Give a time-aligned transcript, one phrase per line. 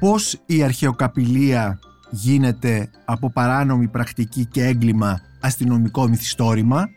[0.00, 1.78] πώς η αρχαιοκαπηλεία
[2.10, 6.88] γίνεται από παράνομη πρακτική και έγκλημα αστυνομικό μυθιστόρημα;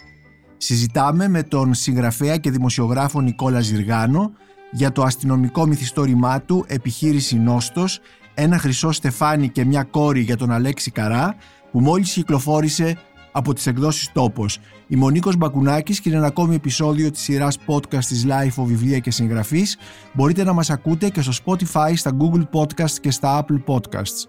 [0.58, 4.32] Συζητάμε με τον συγγραφέα και δημοσιογράφο Νικόλα Ζυργάνο
[4.72, 8.00] για το αστυνομικό μυθιστόρημά του «Επιχείρηση Νόστος»,
[8.34, 11.36] ένα χρυσό στεφάνι και μια κόρη για τον Αλέξη Καρά
[11.72, 12.98] που μόλις κυκλοφόρησε
[13.34, 14.60] από τις εκδόσεις Τόπος.
[14.88, 19.00] Η Μονίκος Μπακουνάκης και είναι ένα ακόμη επεισόδιο της σειράς podcast της Life of Βιβλία
[19.00, 19.78] και Συγγραφής.
[20.14, 24.28] Μπορείτε να μας ακούτε και στο Spotify, στα Google Podcasts και στα Apple Podcasts.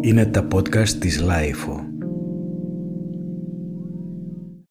[0.00, 1.84] Είναι τα podcast της Life.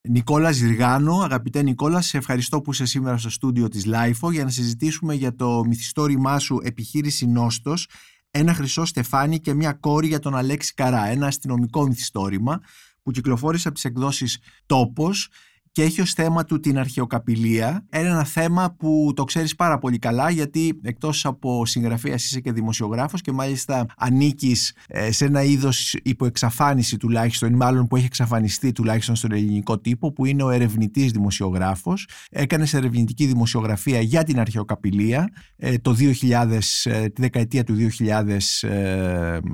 [0.09, 4.49] Νικόλα Ζηργάνο, αγαπητέ Νικόλα, σε ευχαριστώ που είσαι σήμερα στο στούντιο της Life για να
[4.49, 7.87] συζητήσουμε για το μυθιστόρημά σου «Επιχείρηση Νόστος»,
[8.31, 12.61] ένα χρυσό στεφάνι και μια κόρη για τον Αλέξη Καρά, ένα αστυνομικό μυθιστόρημα
[13.03, 15.29] που κυκλοφόρησε από τις εκδόσεις «Τόπος»
[15.71, 17.85] και έχει ως θέμα του την αρχαιοκαπηλεία.
[17.95, 22.51] Είναι ένα θέμα που το ξέρεις πάρα πολύ καλά γιατί εκτός από συγγραφέας είσαι και
[22.51, 28.71] δημοσιογράφος και μάλιστα ανήκεις ε, σε ένα είδος υποεξαφάνιση τουλάχιστον ή μάλλον που έχει εξαφανιστεί
[28.71, 32.07] τουλάχιστον στον ελληνικό τύπο που είναι ο ερευνητής δημοσιογράφος.
[32.29, 38.37] Έκανες ερευνητική δημοσιογραφία για την αρχαιοκαπηλεία ε, το 2000, ε, τη δεκαετία του 2000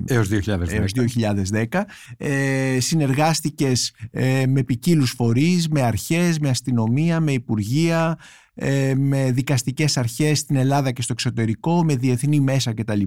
[0.06, 0.67] έως 2010.
[0.69, 0.91] Έως
[1.61, 1.86] 2010.
[2.78, 3.94] συνεργάστηκες
[4.47, 5.81] με ποικίλους φορείς, με
[6.16, 8.19] αρχές με αστυνομία, με υπουργεία,
[8.53, 13.02] ε, με δικαστικές αρχές στην Ελλάδα και στο εξωτερικό, με διεθνή μέσα κτλ.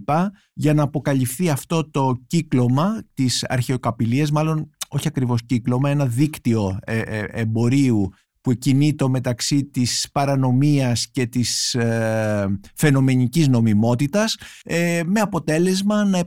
[0.53, 6.99] για να αποκαλυφθεί αυτό το κύκλωμα της αρχαιοκαπηλείας, μάλλον όχι ακριβώς κύκλωμα, ένα δίκτυο ε,
[6.99, 8.11] ε, εμπορίου
[8.41, 16.23] που κινείται μεταξύ της παρανομίας και της ε, φαινομενικής νομιμότητας ε, με αποτέλεσμα να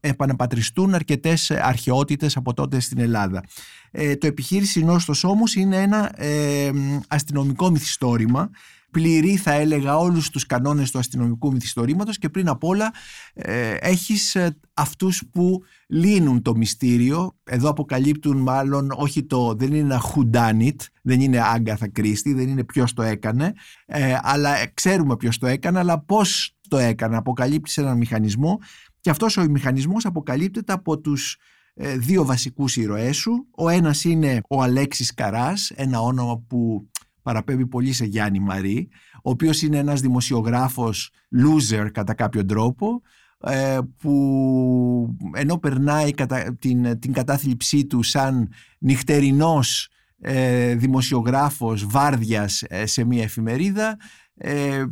[0.00, 3.42] επαναπατριστούν αρκετές αρχαιότητες από τότε στην Ελλάδα.
[3.90, 6.70] Ε, το επιχείρηση Νόστος όμως είναι ένα ε,
[7.08, 8.50] αστυνομικό μυθιστόρημα
[8.94, 12.92] πληρεί θα έλεγα όλους τους κανόνες του αστυνομικού μυθιστορήματος και πριν απ' όλα
[13.34, 17.36] ε, έχεις ε, αυτούς που λύνουν το μυστήριο.
[17.44, 22.34] Εδώ αποκαλύπτουν μάλλον όχι το δεν είναι ένα who done it δεν είναι Άγκαθα Κρίστη
[22.34, 23.52] δεν είναι ποιος το έκανε
[23.86, 27.16] ε, αλλά ξέρουμε ποιος το έκανε αλλά πώς το έκανε.
[27.16, 28.58] Αποκαλύπτει έναν μηχανισμό
[29.00, 31.36] και αυτός ο μηχανισμός αποκαλύπτεται από τους
[31.74, 33.46] ε, δύο βασικούς ήρωές σου.
[33.56, 36.90] Ο ένας είναι ο Αλέξης Καράς ένα όνομα που
[37.24, 41.10] παραπέμπει πολύ σε Γιάννη Μαρή, ο οποίος είναι ένας δημοσιογράφος
[41.42, 43.02] loser κατά κάποιο τρόπο,
[43.40, 46.10] ε, που ενώ περνάει
[46.58, 48.48] την, την κατάθλιψή του σαν
[48.78, 49.88] νυχτερινός
[50.20, 53.96] ε, δημοσιογράφος βάρδιας ε, σε μια εφημερίδα,
[54.34, 54.84] ε,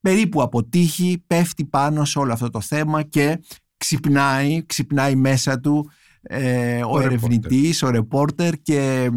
[0.00, 3.40] περίπου αποτύχει, πέφτει πάνω σε όλο αυτό το θέμα και
[3.76, 5.90] ξυπνάει, ξυπνάει μέσα του
[6.22, 9.10] ε, ο, ο ερευνητής, ο ρεπόρτερ και,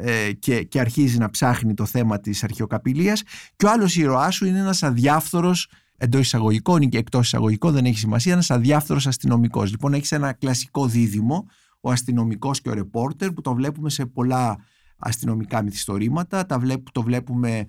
[0.00, 3.22] ε, και, και αρχίζει να ψάχνει το θέμα της αρχαιοκαπηλείας
[3.56, 7.84] και ο άλλος ήρωάς σου είναι ένας αδιάφθορος εντός εισαγωγικών ή και εκτός εισαγωγικών δεν
[7.84, 9.70] έχει σημασία, ένας αδιάφθορος αστυνομικός.
[9.70, 11.46] Λοιπόν έχεις ένα κλασικό δίδυμο,
[11.80, 14.58] ο αστυνομικός και ο ρεπόρτερ που το βλέπουμε σε πολλά
[14.98, 16.60] αστυνομικά μυθιστορήματα, τα
[16.92, 17.66] το βλέπουμε ε,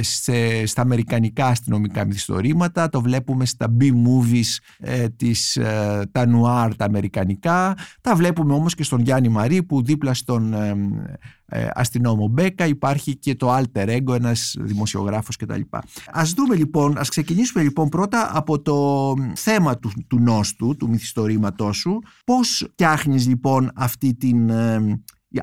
[0.00, 6.84] σε, στα αμερικανικά αστυνομικά μυθιστορήματα, το βλέπουμε στα B-movies ε, της, ε, τα νουάρ τα
[6.84, 10.74] αμερικανικά, τα βλέπουμε όμως και στον Γιάννη Μαρή που δίπλα στον ε,
[11.46, 15.60] ε, αστυνόμο Μπέκα υπάρχει και το alter ego, ένας δημοσιογράφος κτλ.
[16.12, 21.76] Ας δούμε λοιπόν, ας ξεκινήσουμε λοιπόν πρώτα από το θέμα του, του νόστου, του μυθιστορήματός
[21.76, 24.50] σου, πώς φτιάχνεις λοιπόν αυτή την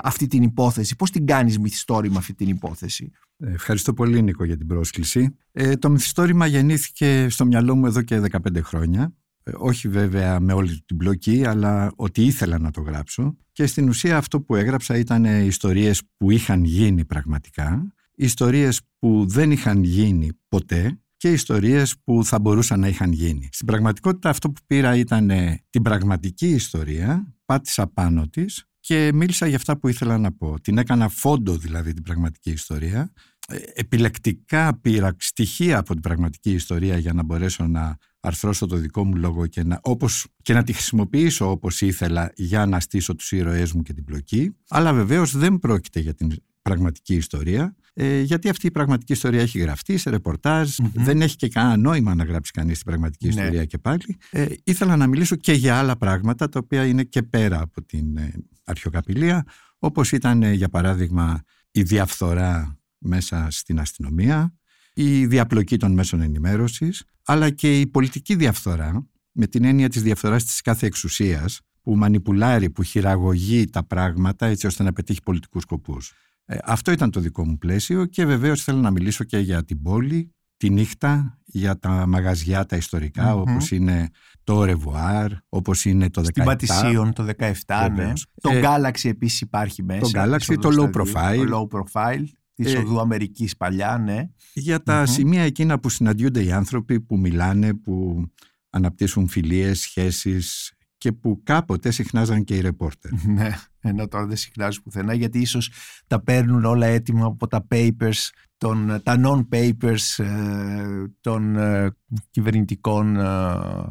[0.02, 0.96] αυτή την υπόθεση.
[0.96, 3.12] Πώς την κάνεις μυθιστόρημα αυτή την υπόθεση;
[3.44, 5.36] Ευχαριστώ πολύ Νίκο για την πρόσκληση.
[5.52, 9.14] Ε, το μυθιστόρημα γεννήθηκε στο μυαλό μου εδώ και 15 χρόνια.
[9.42, 13.36] Ε, όχι βέβαια με όλη την πλοκή, αλλά ότι ήθελα να το γράψω.
[13.52, 19.50] Και στην ουσία αυτό που έγραψα ήταν ιστορίες που είχαν γίνει πραγματικά, ιστορίες που δεν
[19.50, 23.48] είχαν γίνει ποτέ και ιστορίες που θα μπορούσαν να είχαν γίνει.
[23.52, 25.30] Στην πραγματικότητα αυτό που πήρα ήταν
[25.70, 30.60] την πραγματική ιστορία, πάτησα πάνω της και μίλησα για αυτά που ήθελα να πω.
[30.60, 33.12] Την έκανα φόντο δηλαδή την πραγματική ιστορία.
[33.48, 39.04] Ε, επιλεκτικά πήρα στοιχεία από την πραγματική ιστορία για να μπορέσω να αρθρώσω το δικό
[39.04, 43.32] μου λόγο και να, όπως, και να τη χρησιμοποιήσω όπως ήθελα για να στήσω τους
[43.32, 44.56] ήρωές μου και την πλοκή.
[44.68, 46.32] Αλλά βεβαίως δεν πρόκειται για την
[46.62, 51.48] πραγματική ιστορία, ε, γιατί αυτή η πραγματική ιστορία έχει γραφτεί σε ρεπορταζ δεν έχει και
[51.48, 53.32] κανένα νόημα να γράψει κανείς την πραγματική ναι.
[53.32, 54.16] ιστορία και πάλι.
[54.30, 58.16] Ε, ήθελα να μιλήσω και για άλλα πράγματα, τα οποία είναι και πέρα από την
[58.16, 58.32] ε,
[58.64, 59.46] αρχαιοκαπηλεία,
[59.78, 64.54] όπως ήταν ε, για παράδειγμα η διαφθορά μέσα στην αστυνομία,
[64.94, 70.44] η διαπλοκή των μέσων ενημέρωσης, αλλά και η πολιτική διαφθορά, με την έννοια της διαφθοράς
[70.44, 76.12] της κάθε εξουσίας, που μανιπουλάρει, που χειραγωγεί τα πράγματα έτσι ώστε να πετύχει πολιτικούς σκοπούς.
[76.52, 79.82] Ε, αυτό ήταν το δικό μου πλαίσιο και βεβαίως θέλω να μιλήσω και για την
[79.82, 84.08] πόλη, τη νύχτα για τα μαγαζιά τα ιστορικα όπως είναι
[84.44, 86.24] το Revoir, όπως είναι το 17.
[86.24, 87.26] Στην Πατησίων το
[87.66, 88.12] 17, ναι.
[88.40, 90.00] Το ε, Galaxy επίσης υπάρχει μέσα.
[90.00, 91.46] Το Galaxy, το Low Profile.
[91.48, 94.28] Το Low Profile της ε, οδού Αμερικής παλιά, ναι.
[94.52, 98.24] Για τα σημεία εκείνα που συναντιούνται οι άνθρωποι που μιλάνε, που
[98.70, 103.12] αναπτύσσουν φιλίες, σχέσεις και που κάποτε συχνάζαν και οι ρεπόρτερ.
[103.26, 103.50] Ναι,
[103.82, 105.70] ενώ τώρα δεν συχνάζουν πουθενά γιατί ίσως
[106.06, 111.90] τα παίρνουν όλα έτοιμα από τα papers, των, τα non-papers ε, των ε,
[112.30, 113.26] κυβερνητικών ε,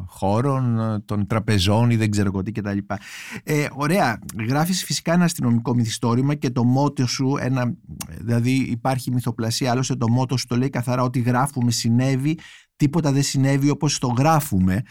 [0.05, 2.77] χώρων, των τραπεζών ή δεν ξέρω εγώ τι κτλ.
[3.43, 7.73] Ε, ωραία, γράφεις φυσικά ένα αστυνομικό μυθιστόρημα και το μότο σου, ένα,
[8.19, 12.37] δηλαδή υπάρχει μυθοπλασία, άλλωστε το μότο σου το λέει καθαρά ότι γράφουμε συνέβη,
[12.75, 14.83] τίποτα δεν συνέβη όπως το γράφουμε.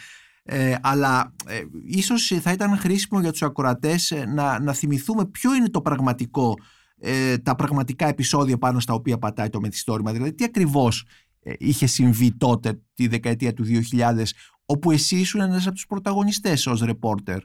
[0.52, 5.55] Ε, αλλά ε, ίσως θα ήταν χρήσιμο για τους ακροατές ε, να, να θυμηθούμε ποιο
[5.55, 6.58] είναι το πραγματικό,
[6.99, 10.12] ε, τα πραγματικά επεισόδια πάνω στα οποία πατάει το μεθυστόρημα.
[10.12, 11.06] Δηλαδή τι ακριβώς
[11.41, 14.23] ε, είχε συμβεί τότε τη δεκαετία του 2000
[14.64, 17.38] όπου εσύ ήσουν ένας από τους πρωταγωνιστές ως ρεπόρτερ;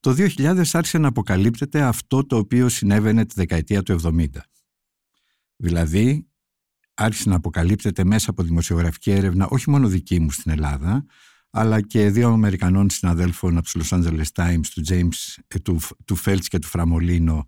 [0.00, 4.26] Το 2000 άρχισε να αποκαλύπτεται αυτό το οποίο συνέβαινε τη δεκαετία του 70.
[5.56, 6.26] Δηλαδή
[6.94, 11.06] άρχισε να αποκαλύπτεται μέσα από δημοσιογραφική έρευνα όχι μόνο δική μου στην Ελλάδα
[11.58, 16.18] αλλά και δύο Αμερικανών συναδέλφων από τους Los Angeles Times, του James, ε, του, του
[16.24, 17.44] Feltz και του Φραμολίνο,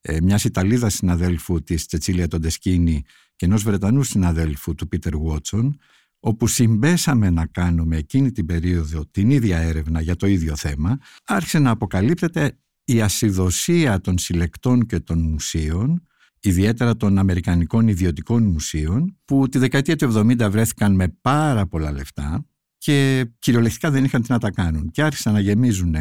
[0.00, 3.02] ε, μιας Ιταλίδας συναδέλφου της Τσετσίλια Τοντεσκίνη
[3.36, 5.78] και ενός Βρετανού συναδέλφου του Πίτερ Βότσον,
[6.20, 11.58] όπου συμπέσαμε να κάνουμε εκείνη την περίοδο την ίδια έρευνα για το ίδιο θέμα, άρχισε
[11.58, 16.02] να αποκαλύπτεται η ασυδοσία των συλλεκτών και των μουσείων,
[16.40, 22.46] ιδιαίτερα των Αμερικανικών ιδιωτικών μουσείων, που τη δεκαετία του 70 βρέθηκαν με πάρα πολλά λεφτά,
[22.86, 24.90] και κυριολεκτικά δεν είχαν τι να τα κάνουν.
[24.90, 25.94] Και άρχισαν να γεμίζουν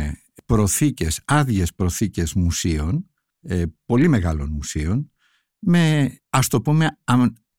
[0.46, 3.10] προθήκες, άδειες προθήκες μουσείων,
[3.42, 5.12] ε, πολύ μεγάλων μουσείων,
[5.60, 7.00] με ας το πούμε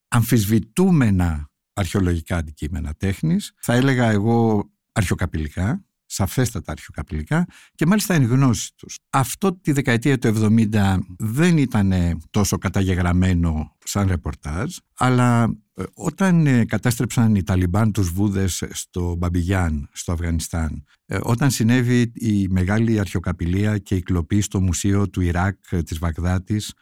[0.09, 8.99] αμφισβητούμενα αρχαιολογικά αντικείμενα τέχνης, θα έλεγα εγώ αρχαιοκαπηλικά, σαφέστατα αρχαιοκαπηλικά και μάλιστα εν γνώση τους.
[9.11, 11.93] Αυτό τη δεκαετία του 70 δεν ήταν
[12.31, 19.89] τόσο καταγεγραμμένο σαν ρεπορτάζ, αλλά ε, όταν ε, κατέστρεψαν οι Ταλιμπάν τους βούδες στο Μπαμπιγιάν,
[19.93, 25.57] στο Αφγανιστάν, ε, όταν συνέβη η μεγάλη αρχαιοκαπηλεία και η κλοπή στο μουσείο του Ιράκ
[25.85, 26.73] της Βαγδάτης,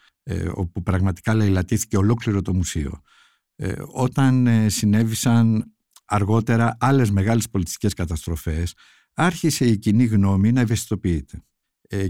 [0.53, 3.01] όπου πραγματικά λαιλατήθηκε ολόκληρο το μουσείο,
[3.93, 5.73] όταν συνέβησαν
[6.05, 8.73] αργότερα άλλες μεγάλες πολιτιστικές καταστροφές,
[9.15, 11.43] άρχισε η κοινή γνώμη να ευαισθητοποιείται.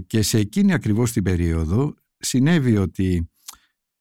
[0.06, 3.30] Και σε εκείνη ακριβώς την περίοδο συνέβη ότι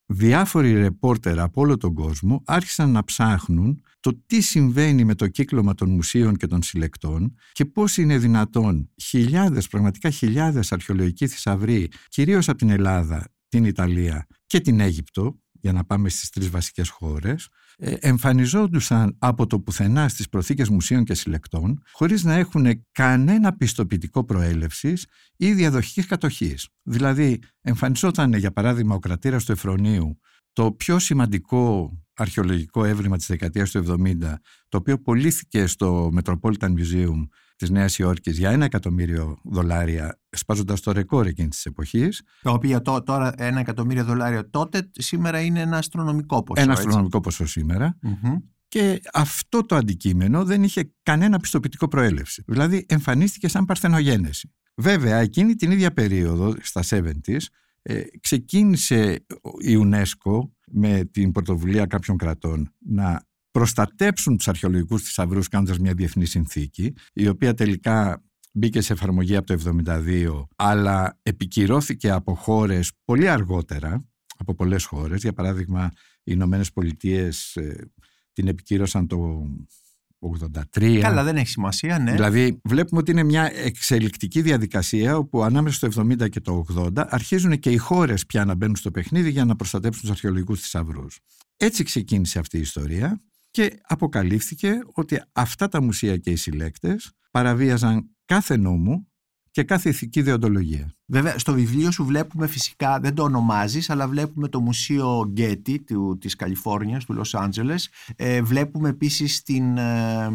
[0.05, 5.73] διάφοροι ρεπόρτερ από όλο τον κόσμο άρχισαν να ψάχνουν το τι συμβαίνει με το κύκλωμα
[5.73, 12.49] των μουσείων και των συλλεκτών και πώς είναι δυνατόν χιλιάδες, πραγματικά χιλιάδες αρχαιολογικοί θησαυροί, κυρίως
[12.49, 17.45] από την Ελλάδα, την Ιταλία και την Αίγυπτο, για να πάμε στις τρεις βασικές χώρες,
[17.45, 24.25] ε, εμφανιζόντουσαν από το πουθενά στις προθήκες μουσείων και συλλεκτών χωρίς να έχουν κανένα πιστοποιητικό
[24.25, 25.05] προέλευσης
[25.37, 26.69] ή διαδοχικής κατοχής.
[26.83, 30.19] Δηλαδή εμφανιζόταν για παράδειγμα ο κρατήρας του Εφρονίου
[30.53, 34.15] το πιο σημαντικό αρχαιολογικό έβριμα της δεκαετίας του 70
[34.69, 40.91] το οποίο πωλήθηκε στο Metropolitan Museum της Νέας Υόρκης για ένα εκατομμύριο δολάρια σπάζοντας το
[40.91, 42.21] ρεκόρ εκείνης της εποχής.
[42.41, 46.61] Το οποίο τώρα ένα εκατομμύριο δολάρια τότε σήμερα είναι ένα αστρονομικό ποσό.
[46.61, 47.45] Ένα αστρονομικό ποσό
[48.67, 52.43] Και αυτό το αντικείμενο δεν είχε κανένα πιστοποιητικό προέλευση.
[52.47, 54.53] Δηλαδή εμφανίστηκε σαν παρθενογένεση.
[54.75, 57.37] Βέβαια, εκείνη την ίδια περίοδο, στα 70s,
[57.81, 59.25] ε, ξεκίνησε
[59.59, 63.23] η UNESCO με την πρωτοβουλία κάποιων κρατών να
[63.55, 69.47] προστατέψουν τους αρχαιολογικούς θησαυρούς κάνοντας μια διεθνή συνθήκη, η οποία τελικά μπήκε σε εφαρμογή από
[69.47, 74.05] το 1972, αλλά επικυρώθηκε από χώρες πολύ αργότερα,
[74.37, 75.21] από πολλές χώρες.
[75.21, 77.91] Για παράδειγμα, οι Ηνωμένες Πολιτείες ε,
[78.33, 79.49] την επικύρωσαν το
[80.73, 80.99] 83.
[81.01, 82.11] Καλά, δεν έχει σημασία, ναι.
[82.11, 87.59] Δηλαδή, βλέπουμε ότι είναι μια εξελικτική διαδικασία όπου ανάμεσα στο 70 και το 80 αρχίζουν
[87.59, 91.19] και οι χώρες πια να μπαίνουν στο παιχνίδι για να προστατέψουν τους αρχαιολογικούς θησαυρούς.
[91.57, 93.21] Έτσι ξεκίνησε αυτή η ιστορία
[93.55, 99.07] και αποκαλύφθηκε ότι αυτά τα μουσεία και οι συλλέκτες παραβίαζαν κάθε νόμο
[99.51, 100.93] και κάθε ηθική διοντολογία.
[101.05, 106.17] Βέβαια, στο βιβλίο σου βλέπουμε φυσικά, δεν το ονομάζεις, αλλά βλέπουμε το Μουσείο Γκέτι του,
[106.17, 107.89] της Καλιφόρνιας, του Λος Άντζελες.
[108.15, 110.29] Ε, βλέπουμε επίσης την ε,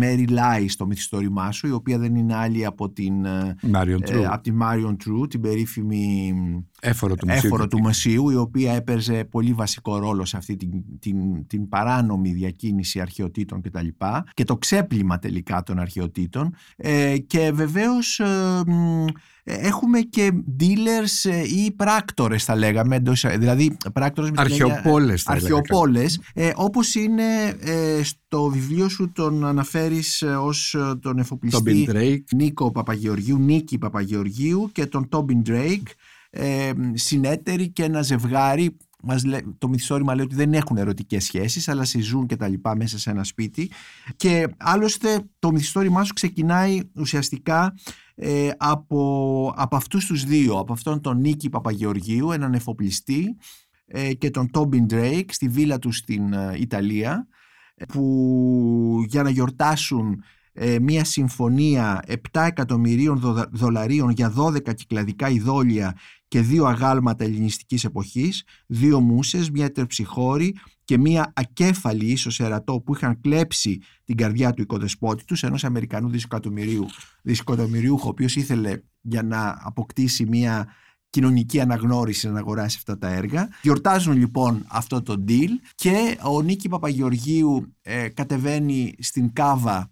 [0.00, 3.26] Mary Lai στο μυθιστόρημά σου, η οποία δεν είναι άλλη από την
[3.72, 6.34] Marion ε, από την Marion True, την περίφημη
[6.80, 10.70] έφορο του μουσείου, έφορο του μουσείου η οποία έπαιζε πολύ βασικό ρόλο σε αυτή την,
[10.98, 13.78] την, την παράνομη διακίνηση αρχαιοτήτων κτλ.
[13.78, 18.20] Και, και το ξέπλυμα τελικά των αρχαιοτήτων ε, και βεβαίως
[19.43, 23.02] ε, έχουμε και dealers ε, ή πράκτορες θα λέγαμε
[23.38, 26.20] δηλαδή πράκτορες με αρχαιοπόλες, θα αρχαιοπόλες.
[26.34, 33.78] ε, όπως είναι ε, στο βιβλίο σου τον αναφέρεις ως τον εφοπλιστή Νίκο Παπαγεωργίου Νίκη
[33.78, 35.92] Παπαγεωργίου και τον Τόμπιν Drake
[36.36, 38.76] ε, συνέτεροι και ένα ζευγάρι.
[39.06, 39.22] Μας
[39.58, 43.10] το μυθιστόρημα λέει ότι δεν έχουν ερωτικές σχέσεις αλλά συζούν και τα λοιπά μέσα σε
[43.10, 43.70] ένα σπίτι.
[44.16, 47.74] Και άλλωστε το μυθιστόρημά σου ξεκινάει ουσιαστικά
[48.14, 53.36] ε, από, από αυτούς τους δύο από αυτόν τον Νίκη Παπαγεωργίου έναν εφοπλιστή
[53.86, 57.28] ε, και τον Τόμπιν Drake στη βίλα τους στην ε, Ιταλία
[57.88, 65.96] που για να γιορτάσουν ε, μια συμφωνία 7 εκατομμυρίων δολαρίων για 12 κυκλαδικά ειδόλια
[66.34, 72.94] και δύο αγάλματα ελληνιστικής εποχής, δύο μουσες, μια τερψυχώρη και μια ακέφαλη ίσως ερατό που
[72.94, 76.86] είχαν κλέψει την καρδιά του οικοδεσπότη τους, ενός Αμερικανού δισεκατομμυρίου,
[77.22, 80.68] δισεκατομμυριούχο, ο οποίος ήθελε για να αποκτήσει μια
[81.10, 83.48] κοινωνική αναγνώριση να αγοράσει αυτά τα έργα.
[83.62, 89.90] Γιορτάζουν λοιπόν αυτό το deal και ο Νίκη Παπαγεωργίου ε, κατεβαίνει στην κάβα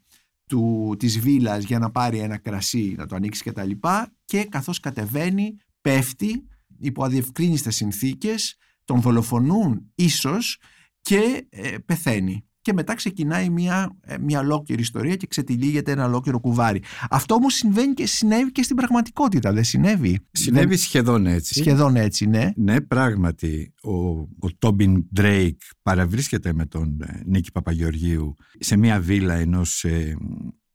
[0.48, 4.44] του, της βίλας για να πάρει ένα κρασί να το ανοίξει και τα λοιπά και
[4.44, 6.46] καθώς κατεβαίνει πέφτει
[6.78, 10.58] υπό αδιευκρίνιστες συνθήκες τον δολοφονούν ίσως
[11.00, 16.40] και ε, πεθαίνει και μετά ξεκινάει μια, ε, μια ολόκληρη ιστορία και ξετυλίγεται ένα ολόκληρο
[16.40, 16.82] κουβάρι.
[17.10, 21.54] Αυτό όμως συμβαίνει και συνέβη και στην πραγματικότητα, δεν συνέβη; Συνέβη σχεδόν έτσι.
[21.54, 22.52] Σχεδόν έτσι, ναι.
[22.56, 23.74] Ναι, πράγματι.
[23.82, 30.16] Ο, ο Τόμπιν Ντρέικ παραβρίσκεται με τον ε, Νίκη Παπαγεωργίου σε μια βίλα ενός ε,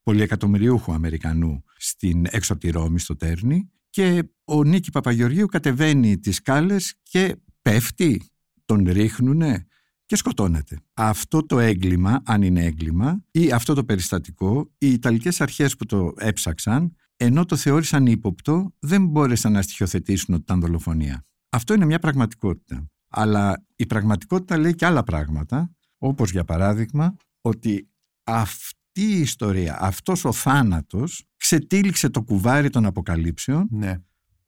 [0.04, 6.36] πολυεκατομμυριούχου Αμερικανού στην έξω από τη Ρώμη, στο Τέρνη και ο Νίκη Παπαγεωργίου κατεβαίνει τις
[6.36, 8.22] σκάλες και πέφτει,
[8.66, 9.66] τον ρίχνουνε
[10.06, 10.80] και σκοτώνεται.
[10.94, 16.14] Αυτό το έγκλημα, αν είναι έγκλημα, ή αυτό το περιστατικό, οι Ιταλικές αρχές που το
[16.18, 21.26] έψαξαν, ενώ το θεώρησαν ύποπτο, δεν μπόρεσαν να στοιχειοθετήσουν ότι ήταν δολοφονία.
[21.50, 22.90] Αυτό είναι μια πραγματικότητα.
[23.10, 27.90] Αλλά η πραγματικότητα λέει και άλλα πράγματα, όπως για παράδειγμα ότι
[28.24, 33.96] αυτή η ιστορία, αυτός ο θάνατος ξετύλιξε το κουβάρι των αποκαλύψεων ναι.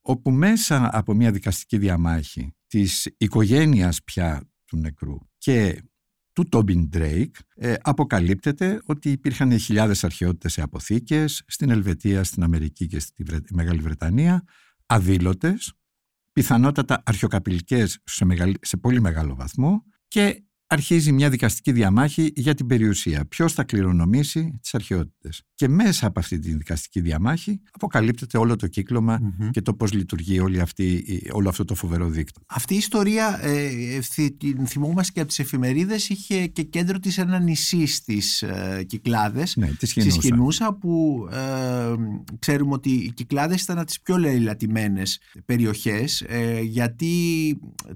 [0.01, 5.84] όπου μέσα από μια δικαστική διαμάχη της οικογένειας πια του νεκρού και
[6.34, 12.88] του Τόμπιν Ντρέικ ε, αποκαλύπτεται ότι υπήρχαν χιλιάδες αρχαιότητες σε αποθήκες στην Ελβετία, στην Αμερική
[12.88, 14.44] και στη Μεγάλη Βρετανία
[14.86, 15.74] αδήλωτες,
[16.34, 18.25] πιθανότατα αρχαιοκαπηλικές σε,
[18.62, 23.25] σε πολύ μεγάλο βαθμό και αρχίζει μια δικαστική διαμάχη για την περιουσία.
[23.25, 25.43] Ποιος θα κληρονομήσει τις αρχαιότητες.
[25.53, 29.19] Και μέσα από αυτή τη δικαστική διαμάχη αποκαλύπτεται όλο το κυκλωμα
[29.51, 32.43] και το πώς λειτουργεί όλη αυτή, όλο αυτό το φοβερό δίκτυο.
[32.47, 33.99] Αυτή η ιστορία, ε,
[34.38, 39.55] την θυμόμαστε και από τις εφημερίδες, είχε και κέντρο της ένα νησί στις ε, Κυκλάδες.
[39.55, 40.73] Ναι, τη Σχοινούσα.
[40.73, 41.93] που ε,
[42.39, 47.13] ξέρουμε ότι οι Κυκλάδες ήταν από τις πιο λαιλατημένες περιοχές, ε, γιατί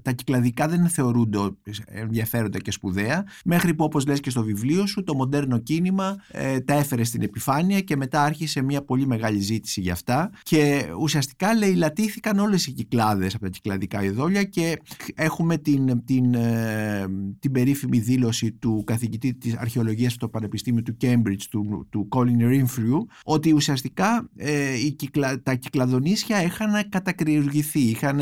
[0.02, 1.38] τα κυκλαδικά δεν θεωρούνται
[1.84, 6.60] ενδιαφέροντα και σπουδαία, μέχρι που όπως λες και στο βιβλίο σου το μοντέρνο κίνημα ε,
[6.60, 10.30] τα έφερε στην επιφάνεια και μετά άρχισε μια πολύ μεγάλη ζήτηση για αυτά.
[10.42, 14.80] Και ουσιαστικά λαιλατήθηκαν όλες οι κυκλάδες από τα κυκλαδικά ειδόλια και
[15.14, 17.04] έχουμε την, την, ε,
[17.38, 22.98] την περίφημη δήλωση του καθηγητή της αρχαιολογίας στο Πανεπιστήμιο του Cambridge, του, του Colin Rinfrew,
[23.24, 28.20] ότι ουσιαστικά ε, οι κυκλα, τα κυκλαδονίσια είχαν κατακριουργηθεί, είχαν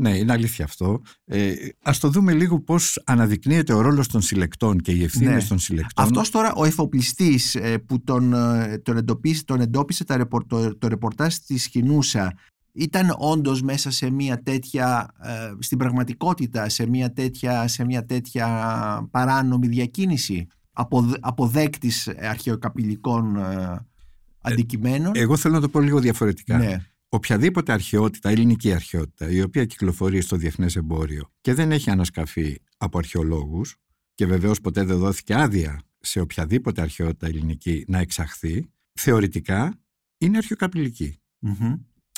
[0.00, 1.00] ναι, είναι αλήθεια αυτό.
[1.24, 5.48] Ε, ας το δούμε λίγο πώς αναδεικνύεται ο ρόλος των συλλεκτών και οι ευθύνες ναι.
[5.48, 6.04] των συλλεκτών.
[6.04, 10.88] Αυτός τώρα ο εφοπλιστής ε, που τον, ε, τον, εντοπίσε, τον εντόπισε τα το, το
[10.88, 12.34] ρεπορτάζ στη Σκηνούσα
[12.72, 18.46] ήταν όντως μέσα σε μια τέτοια, ε, στην πραγματικότητα, σε μια τέτοια, σε μια τέτοια
[19.10, 23.38] παράνομη διακίνηση απο, αποδέκτης αρχαιοκαπηλικών
[24.40, 26.58] αντικειμένων; εγώ θέλω να το πω λίγο διαφορετικά.
[26.58, 26.76] Ναι
[27.12, 32.98] οποιαδήποτε αρχαιότητα, ελληνική αρχαιότητα, η οποία κυκλοφορεί στο διεθνές εμπόριο και δεν έχει ανασκαφεί από
[32.98, 33.76] αρχαιολόγους,
[34.14, 39.80] και βεβαίως ποτέ δεν δόθηκε άδεια σε οποιαδήποτε αρχαιότητα ελληνική να εξαχθεί, θεωρητικά
[40.18, 40.38] είναι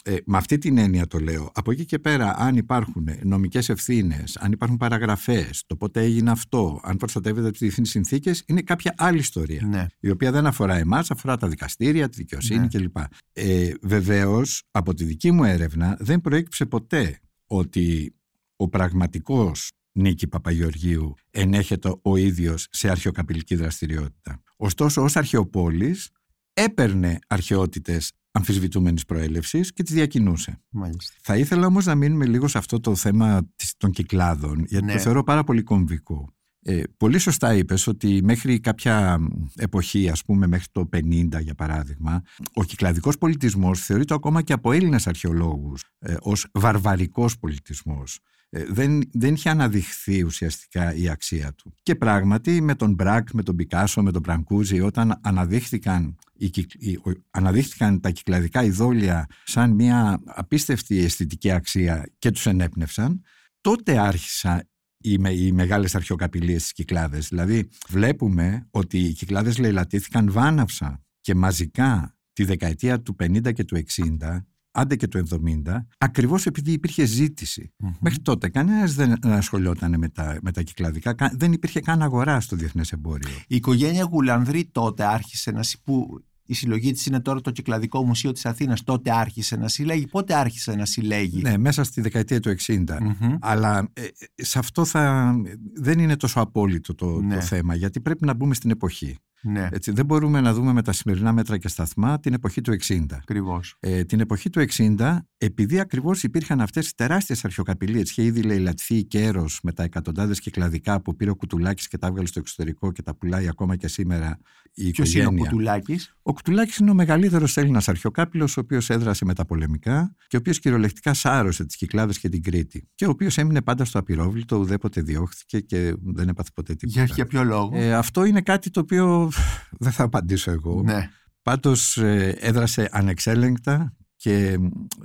[0.02, 1.50] ε, με αυτή την έννοια το λέω.
[1.54, 6.80] Από εκεί και πέρα, αν υπάρχουν νομικές ευθύνες, αν υπάρχουν παραγραφές, το πότε έγινε αυτό,
[6.82, 9.66] αν προστατεύεται τις διεθνείς συνθήκες, είναι κάποια άλλη ιστορία.
[9.66, 9.86] Ναι.
[10.00, 12.66] Η οποία δεν αφορά εμάς, αφορά τα δικαστήρια, τη δικαιοσύνη ναι.
[12.66, 12.96] κλπ.
[13.32, 18.14] Ε, Βεβαίως, από τη δική μου έρευνα, δεν προέκυψε ποτέ ότι
[18.56, 24.42] ο πραγματικός Νίκη Παπαγεωργίου ενέχεται ο ίδιος σε αρχαιοκαπηλική δραστηριότητα.
[24.56, 26.10] Ωστόσο, ως αρχαιοπόλης
[26.52, 30.60] έπαιρνε αρχαιότητες αμφισβητούμενης προέλευσης και τις διακινούσε.
[30.70, 31.14] Μάλιστα.
[31.22, 34.92] Θα ήθελα όμως να μείνουμε λίγο σε αυτό το θέμα της- των κυκλάδων, γιατί Ναι.
[34.92, 36.28] το θεωρώ πάρα πολύ κομβικό.
[36.64, 39.18] Ε, πολύ σωστά είπες ότι μέχρι κάποια
[39.56, 42.22] εποχή, ας πούμε μέχρι το 50 για παράδειγμα,
[42.54, 48.18] ο κυκλαδικός πολιτισμός θεωρείται ακόμα και από Έλληνες αρχαιολόγους ε, ως βαρβαρικός πολιτισμός.
[48.54, 51.74] Ε, δεν, δεν είχε αναδειχθεί ουσιαστικά η αξία του.
[51.82, 56.82] Και πράγματι με τον Μπρακ, με τον Πικάσο, με τον Μπρανκούζη όταν αναδείχθηκαν, οι, κυκ-
[56.82, 63.22] οι- ο- αναδείχθηκαν τα κυκλαδικά ειδόλια σαν μια απίστευτη αισθητική αξία και τους ενέπνευσαν,
[63.60, 67.28] τότε άρχισαν οι, με, οι μεγάλες αρχαιοκαπηλίες στις Κυκλάδες.
[67.28, 73.82] Δηλαδή βλέπουμε ότι οι Κυκλάδες λαιλατήθηκαν βάναυσα και μαζικά τη δεκαετία του 50 και του
[74.20, 75.26] 60 άντε και του
[75.64, 77.72] 70, ακριβώς επειδή υπήρχε ζήτηση.
[78.00, 82.40] Μέχρι τότε κανένας δεν ασχολιόταν με τα, με τα κυκλαδικά, κα- δεν υπήρχε καν αγορά
[82.40, 83.28] στο διεθνές εμπόριο.
[83.46, 88.04] Η οικογένεια Γουλανδρή τότε άρχισε να συ- που η συλλογή της είναι τώρα το Κυκλαδικό
[88.04, 92.40] Μουσείο της Αθήνας τότε άρχισε να συλλέγει πότε άρχισε να συλλέγει; Ναι, μέσα στη δεκαετία
[92.40, 92.84] του 60.
[93.00, 93.36] Μμμ.
[93.40, 94.08] Αλλά ε, ε,
[94.44, 95.34] σε αυτό θα,
[95.74, 97.34] δεν είναι τόσο απόλυτο το, Ναι.
[97.34, 99.16] το θέμα, γιατί πρέπει να μπούμε στην εποχή.
[99.42, 102.76] Ναι Έτσι, δεν μπορούμε να δούμε με τα σημερινά μέτρα και σταθμά την εποχή του
[102.86, 103.06] 60.
[103.10, 108.42] ακριβώς Ε, την εποχή του 60, επειδή ακριβώς υπήρχαν αυτές οι τεράστιες αρχαιοκαπηλίες, είχε ήδη
[108.42, 112.38] λαιλατθεί η Κέρος με τα εκατοντάδες κυκλαδικά που πήρε ο Κουτουλάκης και τα έβγαλε στο
[112.38, 114.38] εξωτερικό και τα πουλάει ακόμα και σήμερα
[114.74, 115.50] η Ποιος είναι ο οικογένεια.
[115.50, 120.58] Κουτουλάκης; Ο Κουτουλάκης είναι ο μεγαλύτερος Έλληνας αρχαιοκάπηλος, ο οποίος έδρασε μεταπολεμικά και ο οποίος
[120.58, 122.88] κυριολεκτικά σάρωσε τις Κυκλάδες και την Κρήτη.
[122.94, 127.04] Και ο οποίος έμεινε πάντα στο απειρόβλητο, ουδέποτε διώχθηκε και δεν έπαθε ποτέ τίποτα.
[127.04, 129.30] για, για ποιο λόγο; Ε, αυτό είναι κάτι το οποίο
[129.70, 130.82] δεν θα απαντήσω εγώ.
[130.82, 131.10] ναι.
[131.42, 134.58] Πάντως ε, έδρασε ανεξέλεγκτα και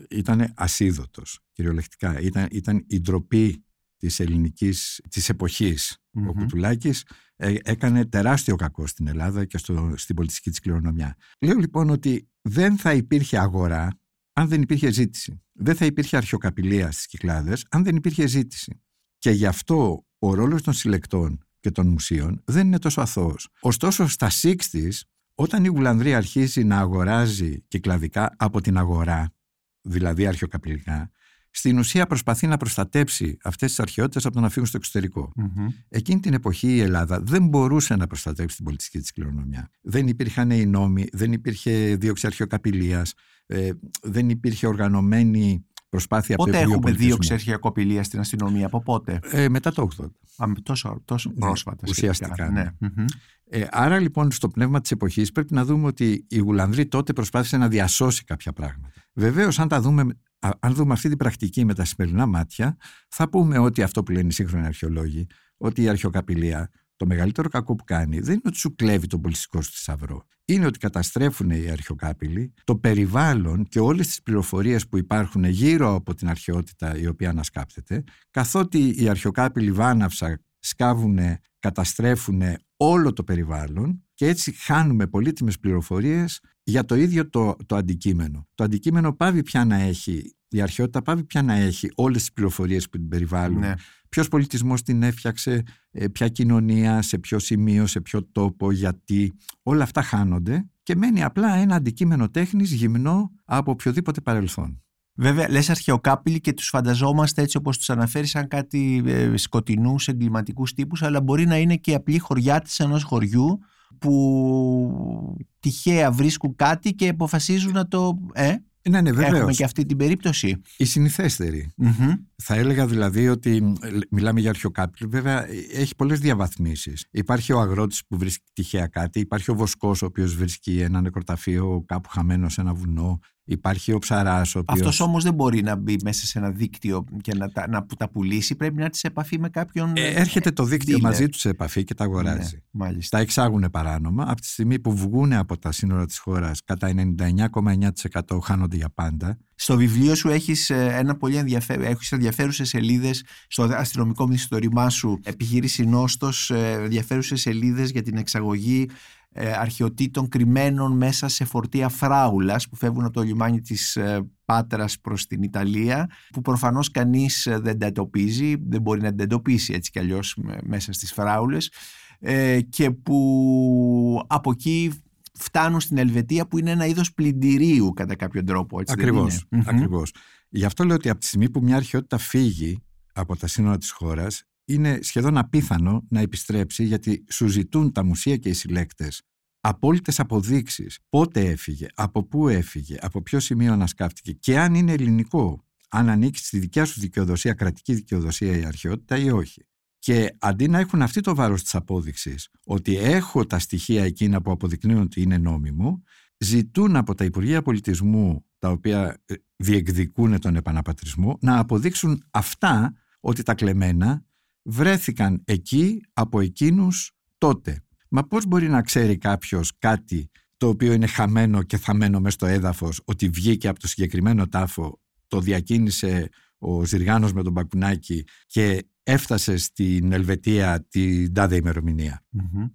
[0.10, 2.20] ήταν ασίδωτος κυριολεκτικά.
[2.20, 3.66] Ήταν, ήταν η ντροπή
[3.98, 5.98] της ελληνικής, της εποχής.
[6.12, 6.32] Ο Μμμ.
[6.32, 7.06] Κουτουλάκης
[7.36, 11.16] ε, έκανε τεράστιο κακό στην Ελλάδα και στο, στην πολιτιστική της κληρονομιά.
[11.40, 14.00] Λέω λοιπόν ότι δεν θα υπήρχε αγορά
[14.34, 15.42] αν δεν υπήρχε ζήτηση.
[15.54, 18.82] Δεν θα υπήρχε αρχαιοκαπηλεία στις Κυκλάδες αν δεν υπήρχε ζήτηση.
[19.18, 23.50] Και γι' αυτό ο ρόλος των συλλεκτών και των μουσείων δεν είναι τόσο αθώος.
[23.60, 25.00] Ωστόσο στα 60's
[25.36, 29.34] όταν η Γουλανδρία αρχίζει να αγοράζει κυκλαδικά από την αγορά,
[29.82, 31.12] δηλαδή αρχαιοκαπηλικά,
[31.58, 35.32] στην ουσία προσπαθεί να προστατέψει αυτές τις αρχαιότητες από το να φύγουν στο εξωτερικό.
[35.36, 35.68] Μμμ.
[35.90, 39.70] Εκείνη την εποχή η Ελλάδα δεν μπορούσε να προστατεύσει την πολιτιστική της κληρονομιά.
[39.82, 43.14] Δεν υπήρχαν οι νόμοι, δεν υπήρχε δίωξη αρχαιοκαπηλείας,
[43.46, 43.70] ε,
[44.02, 47.18] δεν υπήρχε οργανωμένη προσπάθεια από το Πότε Υπουργείο έχουμε δύο Πολιτισμού.
[47.38, 50.06] ξερχιακοπηλία στην αστυνομία, από πότε; Ε, μετά το 80.
[50.38, 51.86] Α, τόσο, τόσο Ναι, πρόσφατα.
[51.90, 52.52] ουσιαστικά, σχετικά.
[52.80, 52.90] ναι.
[52.96, 53.06] Μμμ.
[53.50, 57.58] Ε, άρα λοιπόν στο πνεύμα της εποχής πρέπει να δούμε ότι η Γουλανδρή τότε προσπάθησε
[57.58, 58.94] να διασώσει κάποια πράγματα.
[59.14, 60.02] Βεβαίως αν, τα δούμε,
[60.40, 62.78] α- αν δούμε αυτή την πρακτική με τα σημερινά μάτια
[63.10, 67.76] θα πούμε ότι αυτό που λένε οι σύγχρονοι αρχαιολόγοι ότι η αρχαιοκαπηλεία το μεγαλύτερο κακό
[67.76, 70.24] που κάνει δεν είναι ότι σου κλέβει τον πολιτιστικό σου θησαυρό.
[70.46, 76.14] Είναι ότι καταστρέφουν οι αρχαιοκάπηλοι το περιβάλλον και όλες τις πληροφορίες που υπάρχουν γύρω από
[76.14, 81.20] την αρχαιότητα η οποία ανασκάπτεται καθότι οι αρχαιοκάπηλοι βάναυσα σκάβουν,
[81.60, 82.42] καταστρέφουν
[82.78, 88.48] όλο το περιβάλλον και έτσι χάνουμε πολύτιμες πληροφορίες για το ίδιο το, το αντικείμενο.
[88.56, 92.90] Το αντικείμενο πάβει πια να έχει, η αρχαιότητα πάβει πια να έχει όλες τις πληροφορίες
[92.90, 93.60] που την περιβάλλουν.
[93.60, 93.74] Ναι.
[94.10, 99.34] Ποιος πολιτισμός την έφτιαξε, ε, ποια κοινωνία, σε ποιο σημείο, σε ποιο τόπο, γιατί.
[99.64, 104.82] Όλα αυτά χάνονται και μένει απλά ένα αντικείμενο τέχνης γυμνό από οποιοδήποτε παρελθόν.
[105.20, 110.74] Βέβαια, λες αρχαιοκάπηλοι και τους φανταζόμαστε έτσι όπως τους αναφέρεις, σαν κάτι ε, σκοτεινούς, εγκληματικούς
[110.74, 113.60] τύπους, αλλά μπορεί να είναι και απλοί χωριάτε ενός χωριού
[114.00, 118.18] που τυχαία βρίσκουν κάτι και αποφασίζουν να το.
[118.34, 118.56] Ε,
[118.90, 119.58] Ναι, ναι, έχουμε βεβαίως.
[119.58, 120.62] και αυτή την περίπτωση.
[120.78, 121.72] Η συνηθέστερη.
[121.76, 122.14] Μμμ.
[122.36, 125.10] Θα έλεγα δηλαδή ότι ε, μιλάμε για αρχαιοκάπηλο.
[125.10, 127.08] Βέβαια, ε, έχει πολλές διαβαθμίσεις.
[127.12, 131.84] Υπάρχει ο αγρότης που βρίσκει τυχαία κάτι, υπάρχει ο βοσκός ο οποίος βρίσκει ένα νεκροταφείο
[131.86, 134.74] κάπου χαμένο σε ένα βουνό, υπάρχει ο ψαράς ο οποίο.
[134.74, 138.10] Αυτός όμως δεν μπορεί να μπει μέσα σε ένα δίκτυο και να τα, να τα
[138.10, 138.56] πουλήσει.
[138.56, 139.94] Πρέπει να έρθει σε επαφή με κάποιον.
[139.96, 141.02] ε, έρχεται το δίκτυο dealer.
[141.02, 142.56] μαζί του σε επαφή και τα αγοράζει.
[142.56, 143.18] Ναι, μάλιστα.
[143.18, 144.24] Τα εξάγουν παράνομα.
[144.28, 149.38] Από τη στιγμή που βγουν από τα σύνορα της χώρας, κατά 99,9% χάνονται για πάντα.
[149.60, 155.20] Στο βιβλίο σου έχεις ε, ένα πολύ ενδιαφέρον, έχεις ενδιαφέρουσες σελίδες στο αστυνομικό μυθιστορημά σου
[155.24, 162.70] επιχείρηση Νόστος, ε, ενδιαφέρουσες σελίδες για την εξαγωγή ε, αρχαιοτήτων κρυμμένων μέσα σε φορτία φράουλας
[162.70, 167.60] που φεύγουν από το λιμάνι της ε, Πάτρας προς την Ιταλία που προφανώς κανείς ε,
[167.60, 171.72] δεν τα εντοπίζει, δεν μπορεί να τα εντοπίσει έτσι κι αλλιώς με- μέσα στις φράουλες
[172.20, 174.92] ε, και που από εκεί
[175.34, 178.80] φτάνουν στην Ελβετία που είναι ένα είδος πλυντηρίου κατά κάποιο τρόπο.
[178.80, 179.70] Έτσι δεν Ακριβώς, είναι; Μμμ.
[179.70, 180.14] ακριβώς.
[180.50, 182.82] Γι' αυτό λέω ότι από τη στιγμή που μια αρχαιότητα φύγει
[183.14, 188.38] από τα σύνορα της χώρας, είναι σχεδόν απίθανο να επιστρέψει γιατί σου ζητούν τα μουσεία
[188.38, 189.22] και οι συλλέκτες
[189.62, 195.66] απόλυτες αποδείξεις πότε έφυγε, από πού έφυγε, από ποιο σημείο ανασκάφτηκε και αν είναι ελληνικό,
[195.90, 199.66] αν ανήκει στη δικιά σου δικαιοδοσία, κρατική δικαιοδοσία η αρχαιότητα ή όχι.
[200.00, 204.52] Και αντί να έχουν αυτή το βάρος της απόδειξης ότι έχω τα στοιχεία εκείνα που
[204.52, 206.04] αποδεικνύουν ότι είναι νόμιμο,
[206.38, 213.44] ζητούν από τα Υπουργεία Πολιτισμού τα οποία ε, διεκδικούν τον επαναπατρισμό να αποδείξουν αυτά ότι
[213.44, 214.26] τα κλεμμένα
[214.62, 217.87] βρέθηκαν εκεί από εκείνους τότε.
[218.10, 222.46] Μα πώς μπορεί να ξέρει κάποιος κάτι το οποίο είναι χαμένο και θαμένο μέσα στο
[222.46, 228.88] έδαφος ότι βγήκε από το συγκεκριμένο τάφο, το διακίνησε ο Ζυργάνος με τον Μπακουνάκη και
[229.04, 231.62] έφτασε στην Ελβετία την τάδε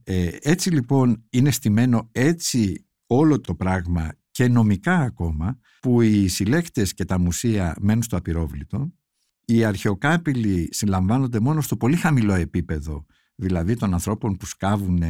[0.04, 6.94] Ε, έτσι λοιπόν είναι στημένο έτσι όλο το πράγμα και νομικά ακόμα που οι συλλέκτες
[6.94, 8.92] και τα μουσεία μένουν στο απειρόβλητο.
[9.44, 13.06] Οι αρχαιοκάπηλοι συλλαμβάνονται μόνο στο πολύ χαμηλό επίπεδο
[13.42, 15.02] δηλαδή των ανθρώπων που σκάβουν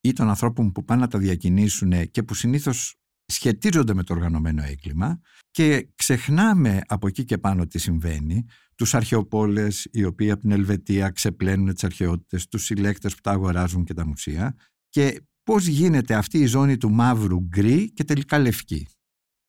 [0.00, 2.94] ή των ανθρώπων που πάνε να τα διακινήσουν και που συνήθως
[3.26, 5.20] σχετίζονται με το οργανωμένο έγκλημα
[5.50, 11.10] και ξεχνάμε από εκεί και πάνω τι συμβαίνει τους αρχαιοπόλες οι οποίοι από την Ελβετία
[11.10, 14.56] ξεπλένουν τις αρχαιότητες, τους συλλέκτες που τα αγοράζουν και τα μουσεία
[14.88, 18.88] και πώς γίνεται αυτή η ζώνη του μαύρου γκρι και τελικά λευκή.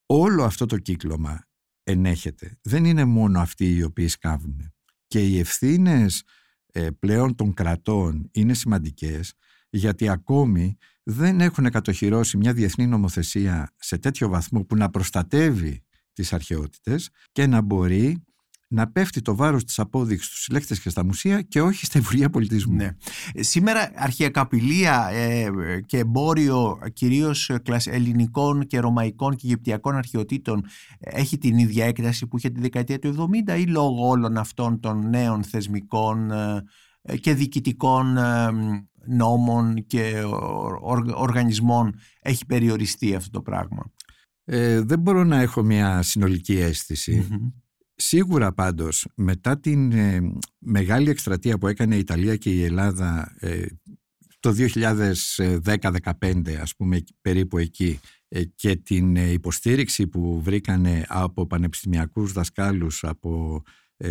[0.05, 1.47] Όλο αυτό το κύκλωμα
[1.83, 2.57] ενέχεται.
[2.61, 4.73] Δεν είναι μόνο αυτοί οι οποίοι σκάβουν.
[5.07, 6.23] Και οι ευθύνες ε,
[6.99, 9.33] πλέον των κρατών είναι σημαντικές
[9.69, 16.33] γιατί ακόμη δεν έχουν κατοχυρώσει μια διεθνή νομοθεσία σε τέτοιο βαθμό που να προστατεύει τις
[16.33, 18.23] αρχαιότητες και να μπορεί
[18.71, 22.29] να πέφτει το βάρος της απόδειξης στους συλλέκτες και στα μουσεία και όχι στα Υπουργεία
[22.29, 22.75] Πολιτισμού.
[22.75, 22.89] Ναι.
[23.33, 25.49] Σήμερα αρχαιακαπηλεία ε,
[25.85, 27.51] και εμπόριο κυρίως
[27.85, 30.65] ελληνικών και ρωμαϊκών και αιγυπτιακών αρχαιοτήτων
[30.99, 35.09] έχει την ίδια έκταση που είχε τη δεκαετία του 70 ή λόγω όλων αυτών των
[35.09, 38.49] νέων θεσμικών ε, και διοικητικών ε,
[39.05, 40.23] νόμων και
[41.15, 43.91] οργανισμών έχει περιοριστεί αυτό το πράγμα;
[44.43, 46.57] Ε, δεν μπορώ να έχω μια συνολική
[48.01, 53.65] Σίγουρα πάντως μετά την ε, μεγάλη εκστρατεία που έκανε η Ιταλία και η Ελλάδα ε,
[54.39, 63.03] το 2010-2015 ας πούμε περίπου εκεί ε, και την υποστήριξη που βρήκανε από πανεπιστημιακούς δασκάλους
[63.03, 63.61] από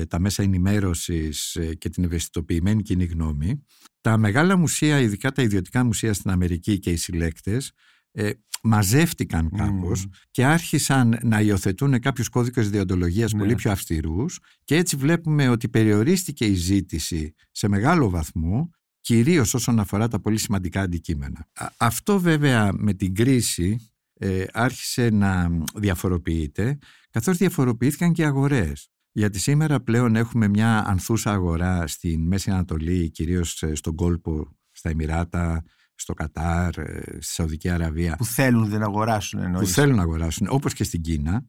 [0.08, 3.64] τα μέσα ενημέρωσης και την ευαισθητοποιημένη κοινή γνώμη
[4.00, 7.72] τα μεγάλα μουσεία, ειδικά τα ιδιωτικά μουσεία στην Αμερική και οι συλλέκτες
[8.12, 8.30] ε,
[8.62, 13.54] μαζεύτηκαν κάπως και άρχισαν να υιοθετούν κάποιους κώδικες διοντολογίας πολύ ναι.
[13.54, 20.08] πιο αυστηρούς και έτσι βλέπουμε ότι περιορίστηκε η ζήτηση σε μεγάλο βαθμό κυρίως όσον αφορά
[20.08, 21.48] τα πολύ σημαντικά αντικείμενα.
[21.76, 26.78] Αυτό βέβαια με την κρίση ε, άρχισε να διαφοροποιείται
[27.10, 28.90] καθώς διαφοροποιήθηκαν και οι αγορές.
[29.12, 34.90] Γιατί σήμερα πλέον έχουμε μια ανθούσα αγορά στην Μέση Ανατολή, κυρίως ε, στον κόλπο, στα
[34.90, 35.64] Εμμυράτα,
[36.00, 38.16] στο Κατάρ, ε, στη Σαουδική Αραβία.
[38.16, 39.68] Που θέλουν να αγοράσουν εννοείς.
[39.68, 41.46] Που θέλουν να αγοράσουν, όπως και στην κινα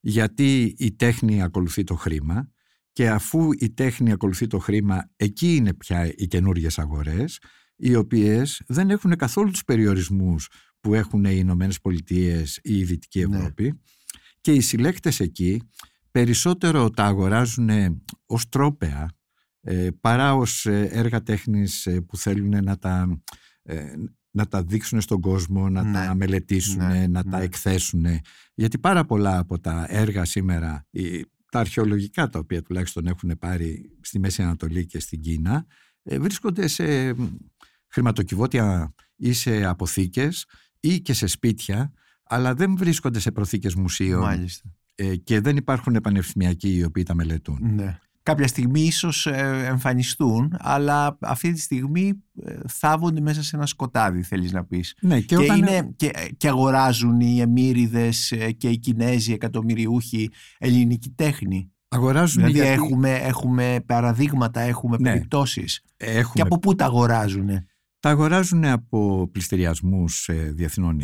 [0.00, 2.50] γιατί η τέχνη ακολουθεί το χρήμα
[2.92, 7.38] και αφού η τέχνη ακολουθεί το χρήμα, εκεί είναι πια οι καινούριε αγορές,
[7.76, 10.48] οι οποίες δεν έχουν καθόλου τους περιορισμούς
[10.80, 13.36] που έχουν οι Ηνωμένες Πολιτείες ή η Δυτική ναι.
[13.36, 13.80] Ευρώπη
[14.40, 15.62] και οι συλλέκτες εκεί
[16.10, 17.70] περισσότερο τα αγοράζουν
[18.26, 19.10] ως τρόπεα
[19.60, 23.45] ε, παρά ως ε, έργα τέχνης που θέλουν να τα ε,
[24.30, 26.14] να τα δείξουν στον κόσμο, να τα ναι.
[26.14, 27.06] μελετήσουν, ναι.
[27.06, 27.44] να τα ναι.
[27.44, 28.06] εκθέσουν.
[28.54, 30.86] Γιατί πάρα πολλά από τα έργα σήμερα,
[31.50, 35.66] τα αρχαιολογικά τα οποία τουλάχιστον έχουν πάρει στη Μέση Ανατολή και στην Κίνα,
[36.02, 37.14] ε, βρίσκονται σε
[37.88, 40.46] χρηματοκιβώτια ή σε αποθήκες
[40.80, 44.46] ή και σε σπίτια, αλλά δεν βρίσκονται σε προθήκες μουσείων
[44.94, 47.74] ε, και δεν υπάρχουν πανεπιστημιακοί οι οποίοι τα μελετούν.
[47.74, 52.12] Ναι κάποια στιγμή ίσως ε, εμφανιστούν, αλλά αυτή τη στιγμή
[52.44, 54.94] ε, θάβονται μέσα σε ένα σκοτάδι, θέλεις να πεις.
[55.00, 61.10] Ναι, και, και, είναι, και, και αγοράζουν οι εμμύριδες ε, και οι Κινέζοι εκατομμυριούχοι ελληνική
[61.10, 61.70] τέχνη.
[61.88, 62.82] Αγοράζουν δηλαδή γιατί...
[62.82, 65.82] έχουμε, έχουμε παραδείγματα, έχουμε ναι, περιπτώσεις.
[65.96, 66.32] Έχουμε...
[66.34, 67.48] Και από πού τα αγοράζουν.
[68.00, 71.00] Τα αγοράζουν από πληστηριασμούς διεθνών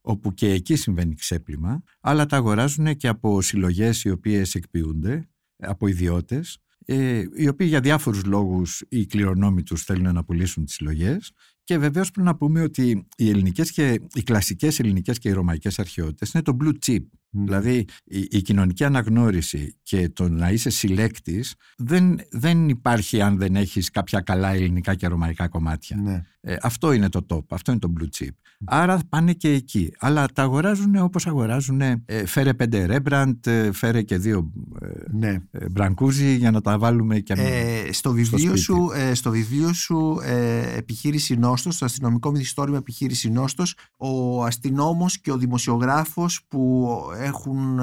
[0.00, 5.86] όπου και εκεί συμβαίνει ξέπλυμα, αλλά τα αγοράζουν και από συλλογές οι οποίες εκποιούνται από
[5.86, 11.32] ιδιώτες, ε, οι οποίοι για διάφορους λόγους οι κληρονόμοι τους θέλουν να πουλήσουν τις συλλογές.
[11.64, 15.78] και βεβαίως πρέπει να πούμε ότι οι, ελληνικές και, οι κλασικές ελληνικές και οι ρωμαϊκές
[15.78, 17.04] αρχαιότητες είναι το blue chip.
[17.30, 23.56] Δηλαδή η, η, κοινωνική αναγνώριση και το να είσαι συλλέκτης δεν, δεν υπάρχει αν δεν
[23.56, 25.96] έχεις κάποια καλά ελληνικά και ρωμαϊκά κομμάτια.
[25.96, 26.22] Ναι.
[26.40, 28.28] Ε, αυτό είναι το top, αυτό είναι το blue chip.
[28.64, 29.92] Άρα πάνε και εκεί.
[29.98, 35.36] Αλλά τα αγοράζουν όπως αγοράζουν ε, φέρε πέντε Rembrandt, ε, φέρε και δύο ε, ναι.
[35.50, 40.20] ε, Μπραγκούζι για να τα βάλουμε και ε, στο, βιβλίο σου, ε, στο βιβλίο σου
[40.22, 46.88] ε, επιχείρηση Νόστος, στο αστυνομικό μυθιστόρημα επιχείρηση Νόστος, ο αστυνόμος και ο δημοσιογράφος που
[47.18, 47.80] έχουν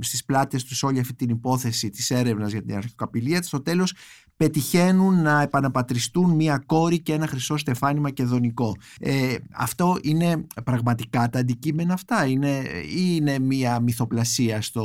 [0.00, 3.94] στις πλάτες τους όλη αυτή την υπόθεση της έρευνας για την αρχικαπηλεία στο τέλος
[4.36, 8.76] πετυχαίνουν να επαναπατριστούν μία κόρη και ένα χρυσό στεφάνι μακεδονικό.
[9.00, 12.62] Ε, αυτό είναι πραγματικά τα αντικείμενα αυτά; Είναι,
[12.96, 14.82] ή είναι μία μυθοπλασία στο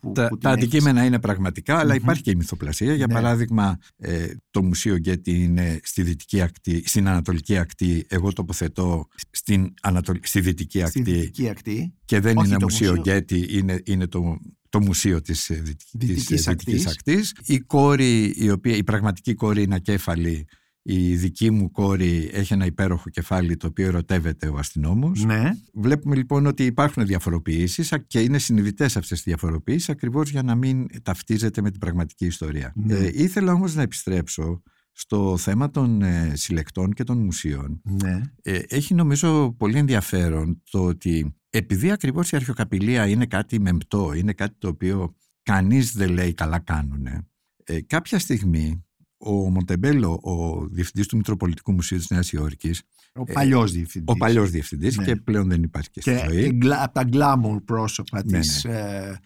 [0.00, 2.94] που, Τα, που τα αντικείμενα είναι πραγματικά αλλά υπάρχει και η μυθοπλασία.
[2.94, 3.12] Για Ναι.
[3.14, 9.74] παράδειγμα ε, το Μουσείο Γκέτι είναι στη δυτική ακτή, στην ανατολική ακτή εγώ τοποθετώ στην
[9.82, 11.94] ανατολ, στη δυτική στη ακτή δυτική ακτή.
[12.10, 13.02] Και δεν Όχι είναι το Μουσείο μουσείο.
[13.02, 17.32] Γκέτι είναι, είναι το, το μουσείο της ε, δυτικής, Δυτικής της, ε, δυτικής ακτής.
[17.32, 17.54] ακτής.
[17.56, 20.46] Η κόρη, η, οποία, η πραγματική κόρη είναι ακέφαλη,
[20.82, 25.24] η δική μου κόρη έχει ένα υπέροχο κεφάλι το οποίο ερωτεύεται ο αστυνόμος.
[25.24, 25.50] Ναι.
[25.74, 30.54] Βλέπουμε λοιπόν ότι υπάρχουν διαφοροποιήσεις α- και είναι συνειδητές αυτές οι διαφοροποιήσεις ακριβώς για να
[30.54, 32.72] μην ταυτίζεται με την πραγματική ιστορία.
[32.76, 32.94] Ναι.
[32.94, 37.80] Ε, ήθελα όμως να επιστρέψω στο θέμα των ε, συλλεκτών και των μουσείων.
[37.84, 38.20] ναι.
[38.42, 44.32] Ε, έχει νομίζω πολύ ενδιαφέρον το ότι επειδή ακριβώς η αρχαιοκαπηλεία είναι κάτι μεμπτό, είναι
[44.32, 47.26] κάτι το οποίο κανείς δεν λέει καλά κάνουνε,
[47.64, 48.84] ε, κάποια στιγμή
[49.18, 52.82] ο Μοντεμπέλο, ο διευθυντής του Μητροπολιτικού Μουσείου της Νέας Υόρκης,
[53.14, 54.14] Ο παλιός διευθυντής.
[54.14, 55.04] ο παλιός διευθυντής Ναι.
[55.04, 56.42] και πλέον δεν υπάρχει και στη και, ζωή.
[56.42, 59.20] και γκλα- από τα glamour πρόσωπα Ναι, της ε,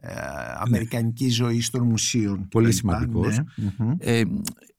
[0.00, 0.14] ε,
[0.56, 2.48] αμερικανικής ζωής των μουσείων.
[2.48, 2.76] Πολύ κτλ.
[2.76, 3.36] σημαντικός.
[3.38, 3.44] Ναι.
[3.78, 3.94] Μμμ.
[3.98, 4.22] Ε,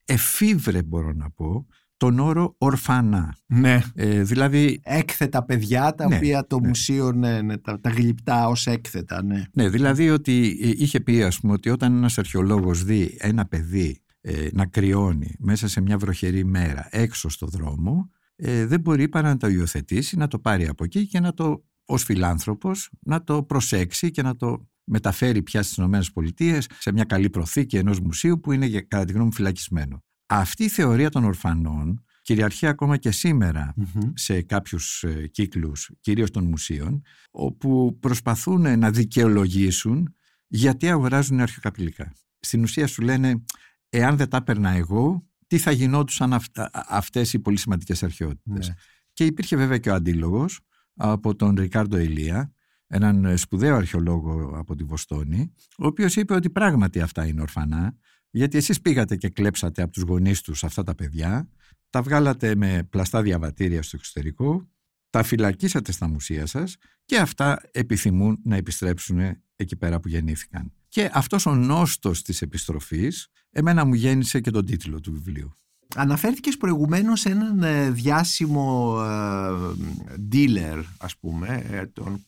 [0.06, 1.68] εφήβρε μπορώ να πω
[2.00, 3.36] τον όρο ορφανά.
[3.46, 3.82] ναι.
[3.96, 6.68] Ε, δηλαδή Έκθετα παιδιά τα Ναι, οποία το ναι.
[6.68, 9.24] μουσείο ναι, ναι, τα, τα γλυπτά ως έκθετα.
[9.24, 9.44] Ναι.
[9.54, 14.02] Ναι, δηλαδή ότι ε, είχε πει ας πούμε ότι όταν ένας αρχαιολόγος δει ένα παιδί
[14.22, 19.28] ε, να κρυώνει μέσα σε μια βροχερή μέρα έξω στο δρόμο ε, δεν μπορεί παρά
[19.30, 23.44] να το υιοθετήσει, να το πάρει από εκεί και να το ως φιλάνθρωπος να το
[23.44, 28.52] προσέξει και να το μεταφέρει πια στις ΗΠΑ σε μια καλή προθήκη ενός μουσείου που
[28.52, 30.04] είναι για- κατά τη γνώμη μου φυλακισμένο.
[30.32, 34.12] Αυτή η θεωρία των ορφανών κυριαρχεί ακόμα και σήμερα Μμμ.
[34.14, 40.16] σε κάποιους ε, κύκλους, κυρίως των μουσείων, όπου προσπαθούν να δικαιολογήσουν
[40.48, 42.14] γιατί αγοράζουν αρχαιοκαπηλικά.
[42.40, 43.44] Στην ουσία σου λένε,
[43.90, 48.68] εάν δεν τα έπαιρνα εγώ, τι θα γινόντουσαν αυτα, αυτές οι πολύ σημαντικές αρχαιότητες.
[48.68, 48.74] Ναι.
[49.14, 50.60] Και υπήρχε βέβαια και ο αντίλογος
[50.96, 52.54] από τον Ρικάρντο Ηλία,
[52.88, 57.96] έναν ε, σπουδαίο αρχαιολόγο από τη Βοστόνη, ο οποίος είπε ότι πράγματι αυτά είναι ορφανά,
[58.30, 61.50] γιατί εσείς πήγατε και κλέψατε από τους γονείς τους αυτά τα παιδιά,
[61.90, 64.70] τα βγάλατε με πλαστά διαβατήρια στο εξωτερικό,
[65.10, 69.20] τα φυλακίσατε στα μουσεία σας και αυτά επιθυμούν να επιστρέψουν
[69.56, 70.74] εκεί πέρα που γεννήθηκαν.
[70.88, 75.54] Και αυτός ο νόστος της επιστροφής εμένα μου γέννησε και τον τίτλο του βιβλίου.
[75.96, 79.86] Αναφέρθηκες προηγουμένως σε έναν ε, διάσημο ε,
[80.32, 81.66] dealer, ας πούμε.
[81.70, 82.26] ε, τον,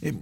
[0.00, 0.14] ε, ε,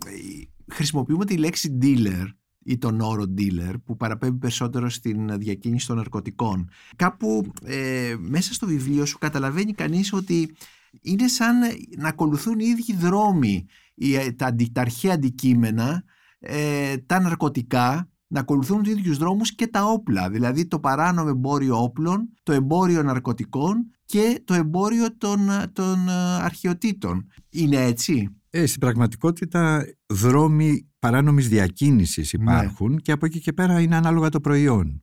[0.73, 2.27] χρησιμοποιούμε τη λέξη dealer
[2.65, 6.69] ή τον όρο dealer που παραπέμπει περισσότερο στην διακίνηση των ναρκωτικών.
[6.97, 10.55] Κάπου ε, μέσα στο βιβλίο σου καταλαβαίνει κανείς ότι
[11.01, 11.57] είναι σαν
[11.97, 16.05] να ακολουθούν οι ίδιοι δρόμοι οι, ε, τα, αντι- τα αρχαία αντικείμενα,
[16.39, 21.83] ε, τα ναρκωτικά να ακολουθούν τους ίδιους δρόμους και τα όπλα, δηλαδή το παράνομο εμπόριο
[21.83, 25.39] όπλων, το εμπόριο ναρκωτικών και το εμπόριο των,
[25.73, 27.27] των ε, αρχαιοτήτων.
[27.51, 33.97] Είναι έτσι; Ε, στην πραγματικότητα δρόμοι παράνομης διακίνησης υπάρχουν και από εκεί και πέρα είναι
[33.97, 35.01] ανάλογα το προϊόν.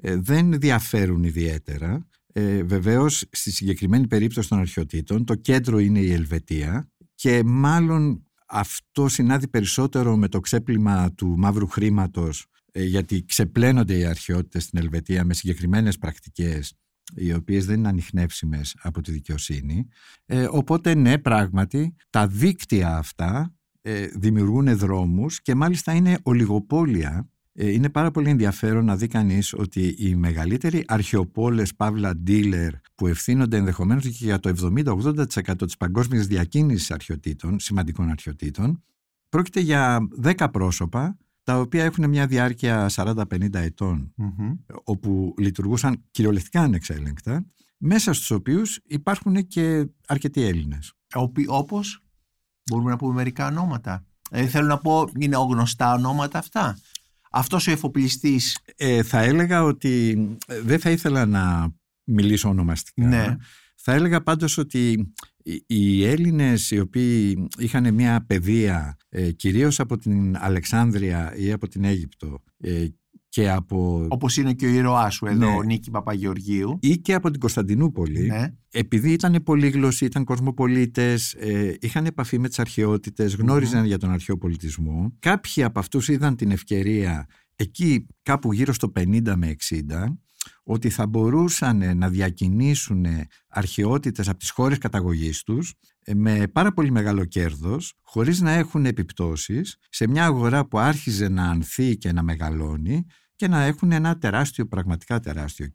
[0.00, 2.08] Ε, δεν διαφέρουν ιδιαίτερα.
[2.32, 9.08] Ε, βεβαίως στη συγκεκριμένη περίπτωση των αρχαιοτήτων το κέντρο είναι η Ελβετία και μάλλον αυτό
[9.08, 15.24] συνάδει περισσότερο με το ξέπλυμα του μαύρου χρήματος ε, γιατί ξεπλένονται οι αρχαιότητες στην Ελβετία
[15.24, 16.74] με συγκεκριμένες πρακτικές
[17.14, 19.86] οι οποίες δεν είναι ανιχνεύσιμες από τη δικαιοσύνη.
[20.26, 27.28] Ε, οπότε ναι, πράγματι, τα δίκτυα αυτά ε, δημιουργούν δρόμους και μάλιστα είναι ολιγοπόλια.
[27.52, 33.06] Ε, είναι πάρα πολύ ενδιαφέρον να δει κανείς ότι οι μεγαλύτεροι αρχαιοπόλες, παύλα dealer, που
[33.06, 38.82] ευθύνονται ενδεχομένως και για το 70-80% της παγκόσμιας διακίνησης αρχαιοτήτων, σημαντικών αρχαιοτήτων,
[39.28, 44.14] πρόκειται για 10 πρόσωπα τα οποία έχουν μια διάρκεια 40-50 ετών
[44.84, 47.46] όπου λειτουργούσαν κυριολεκτικά ανεξέλεγκτα,
[47.78, 50.92] μέσα στους οποίους υπάρχουν και αρκετοί Έλληνες.
[51.14, 52.02] Οπι- Όπως
[52.70, 54.04] μπορούμε να πούμε μερικά ονόματα.
[54.30, 56.78] Ε, θέλω να πω, είναι γνωστά ονόματα αυτά.
[57.30, 60.10] Αυτός ο εφοπλιστής, Ε, θα έλεγα ότι
[60.46, 61.72] ε, δεν θα ήθελα να
[62.04, 63.06] μιλήσω ονομαστικά.
[63.06, 63.36] Ναι.
[63.74, 65.12] Θα έλεγα πάντως ότι
[65.66, 71.84] οι Έλληνες οι οποίοι είχαν μια παιδεία ε, κυρίως από την Αλεξάνδρεια ή από την
[71.84, 72.86] Αίγυπτο ε,
[73.28, 74.06] και από...
[74.08, 75.56] Όπως είναι και ο ήρωάς σου εδώ, ναι.
[75.56, 76.78] ο Νίκη Παπαγεωργίου.
[76.82, 78.26] Ή και από την Κωνσταντινούπολη.
[78.26, 78.54] Ναι.
[78.70, 83.36] Επειδή ήταν πολύγλωσσοι, ήταν κοσμοπολίτες, ε, είχαν επαφή με τις αρχαιότητες,
[83.84, 85.16] για τον αρχαίο πολιτισμό.
[85.18, 87.26] Κάποιοι από αυτούς είδαν την ευκαιρία
[87.56, 90.18] εκεί κάπου γύρω στο 50 με 60
[90.70, 93.06] ότι θα μπορούσαν να διακινήσουν
[93.48, 98.86] αρχαιότητες από τις χώρες καταγωγής τους ε, με πάρα πολύ μεγάλο κέρδος, χωρίς να έχουν
[98.86, 103.04] επιπτώσεις σε μια αγορά που άρχιζε να ανθεί και να μεγαλώνει
[103.36, 105.66] και να έχουν ένα τεράστιο, πραγματικά τεράστιο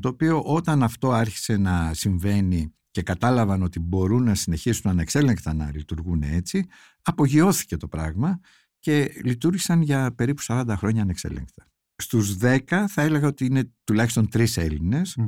[0.00, 5.70] το οποίο όταν αυτό άρχισε να συμβαίνει και κατάλαβαν ότι μπορούν να συνεχίσουν ανεξέλεγκτα να
[5.74, 6.66] λειτουργούν έτσι,
[7.02, 8.40] απογειώθηκε το πράγμα
[8.78, 11.71] και λειτουργήσαν για περίπου 40 χρόνια ανεξέλεγκτα.
[12.02, 14.58] Στους 10 θα έλεγα ότι είναι τουλάχιστον τρεις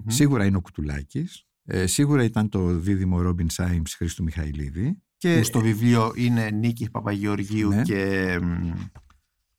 [0.07, 1.47] Σίγουρα είναι ο Κουτουλάκης.
[1.65, 5.03] Ε, σίγουρα ήταν το δίδυμο Ρόμπιν Σάιμς Χρήστου Μιχαηλίδη.
[5.17, 5.37] Και...
[5.39, 7.83] Που στο βιβλίο είναι Νίκης Παπαγεωργίου ναι.
[7.83, 8.39] και...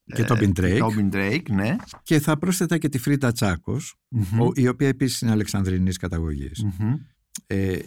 [0.04, 0.36] Και το
[0.80, 1.44] Τόμπιν Drake.
[1.52, 1.76] ναι.
[2.04, 3.32] Και θα πρόσθετα και τη Φρίντα
[4.54, 5.98] η οποία επίσης είναι Αλεξανδρινής
[7.48, 7.78] Ε,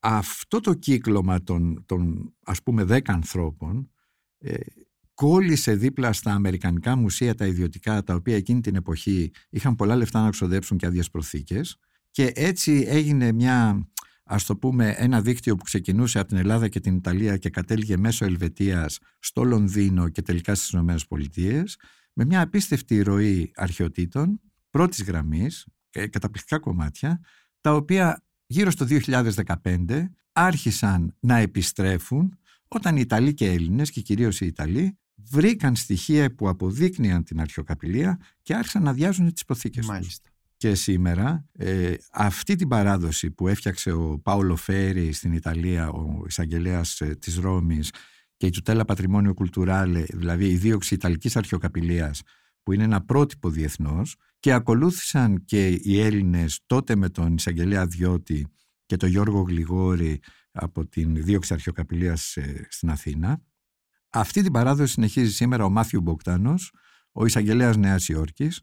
[0.00, 3.90] αυτό το κύκλωμα των, των ας πούμε δέκα ανθρώπων
[4.38, 4.54] ε,
[5.22, 10.22] κόλλησε δίπλα στα Αμερικανικά μουσεία τα ιδιωτικά, τα οποία εκείνη την εποχή είχαν πολλά λεφτά
[10.22, 11.76] να ξοδέψουν και άδειες προθήκες.
[12.10, 13.88] Και έτσι έγινε μια,
[14.24, 17.96] ας το πούμε, ένα δίκτυο που ξεκινούσε από την Ελλάδα και την Ιταλία και κατέληγε
[17.96, 21.76] μέσω Ελβετίας στο Λονδίνο και τελικά στις Ηνωμένες Πολιτείες
[22.12, 27.20] με μια απίστευτη ροή αρχαιοτήτων πρώτης γραμμής, καταπληκτικά κομμάτια,
[27.60, 28.86] τα οποία γύρω στο
[29.62, 35.76] 2015 άρχισαν να επιστρέφουν όταν οι Ιταλοί και οι Έλληνες και κυρίως οι Ιταλοί βρήκαν
[35.76, 40.30] στοιχεία που αποδείκνυαν την αρχαιοκαπηλεία και άρχισαν να διάζουν τις υποθήκες Μάλιστα.
[40.56, 47.00] Και σήμερα ε, αυτή την παράδοση που έφτιαξε ο Πάολο Φέρι στην Ιταλία, ο εισαγγελέας
[47.00, 47.90] ε, της Ρώμης
[48.36, 52.22] και η Τουτέλα Πατριμόνιο Κουλτουράλε, δηλαδή η δίωξη Ιταλικής Αρχαιοκαπηλείας
[52.62, 58.46] που είναι ένα πρότυπο διεθνώς και ακολούθησαν και οι Έλληνες τότε με τον εισαγγελέα Διώτη
[58.86, 60.20] και τον Γιώργο Γλιγόρη
[60.52, 63.40] από την δίωξη αρχαιοκαπηλείας ε, στην Αθήνα
[64.12, 66.72] αυτή την παράδοση συνεχίζει σήμερα ο Μάθιου Μποκτάνος,
[67.12, 68.60] ο εισαγγελέας Νέας Υόρκης.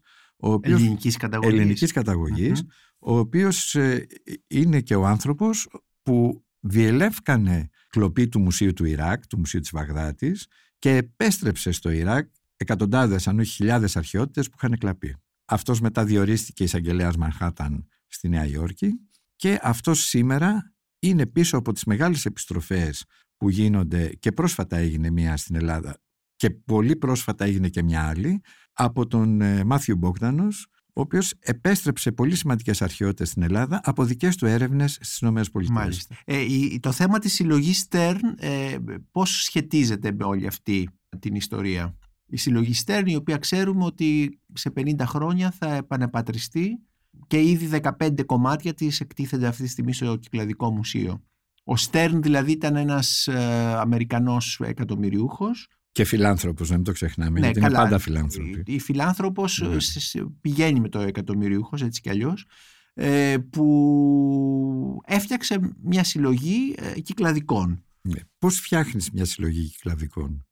[0.60, 1.58] Ελληνικής καταγωγής.
[1.58, 2.64] Ελληνικής καταγωγής,
[2.98, 4.06] ο οποίος ε,
[4.46, 5.68] είναι και ο άνθρωπος
[6.02, 10.46] που διελεύκανε κλοπή του Μουσείου του Ιράκ, του Μουσείου της Βαγδάτης
[10.78, 15.16] και επέστρεψε στο Ιράκ εκατοντάδες αν όχι χιλιάδες αρχαιότητες που είχαν κλαπεί.
[15.44, 18.92] Αυτός μετά διορίστηκε εισαγγελέας Μανχάταν στη Νέα Υόρκη
[19.36, 23.04] και αυτός σήμερα είναι πίσω από τις μεγάλες επιστροφές
[23.40, 25.96] που γίνονται και πρόσφατα έγινε μία στην Ελλάδα
[26.36, 28.40] και πολύ πρόσφατα έγινε και μια άλλη
[28.72, 34.36] από τον ε, Μάθιου Μπόκτανος ο οποίος επέστρεψε πολύ σημαντικές αρχαιότητες στην Ελλάδα από δικές
[34.36, 35.42] του έρευνες στις ΗΠΑ.
[35.70, 36.16] Μάλιστα.
[36.24, 36.44] Ε,
[36.80, 38.76] το θέμα της συλλογής Stern ε,
[39.10, 44.72] πώς σχετίζεται με όλη αυτή την ιστορία; Η συλλογή Stern η οποία ξέρουμε ότι σε
[44.76, 46.78] 50 χρόνια θα επανεπατριστεί
[47.26, 51.22] και ήδη 15 κομμάτια της εκτίθενται αυτή τη στιγμή στο Κυκλαδικό Μουσείο.
[51.70, 55.68] Ο Στέρν δηλαδή ήταν ένας ε, Αμερικανός εκατομμυριούχος.
[55.92, 58.62] Και φιλάνθρωπος, να μην το ξεχνάμε, ναι, γιατί είναι πάντα φιλάνθρωποι.
[58.66, 60.24] Η φιλάνθρωπος ναι.
[60.40, 62.46] πηγαίνει με το εκατομμυριούχος, έτσι κι αλλιώς,
[62.94, 67.84] ε, που έφτιαξε μια συλλογή ε, κυκλαδικών.
[68.00, 68.20] Ναι.
[68.38, 70.46] Πώς φτιάχνεις μια συλλογή κυκλαδικών;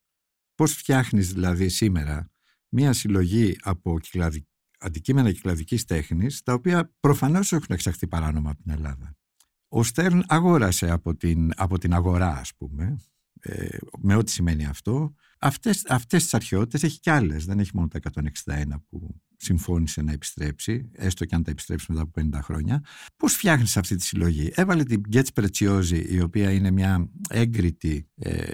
[0.55, 2.31] Πώς φτιάχνεις δηλαδή σήμερα
[2.69, 4.47] μια συλλογή από κυκλαδι...
[4.79, 9.18] αντικείμενα κυκλαδικής τέχνης, τα οποία προφανώς έχουν εξαχθεί παράνομα από την Ελλάδα;
[9.69, 12.97] Ο Στέρν αγόρασε από την, από την αγορά, ας πούμε,
[13.41, 15.15] ε, με ό,τι σημαίνει αυτό.
[15.39, 20.13] Αυτές, αυτές τις αρχαιότητες έχει κι άλλες, δεν έχει μόνο τα 161 που συμφώνησε να
[20.13, 22.85] επιστρέψει, έστω και αν τα επιστρέψει μετά από 50 χρόνια.
[23.17, 28.53] Πώς φτιάχνεις αυτή τη συλλογή; Έβαλε την Γκέτς Πρετσιόζη, η οποία είναι μια έγκριτη ε,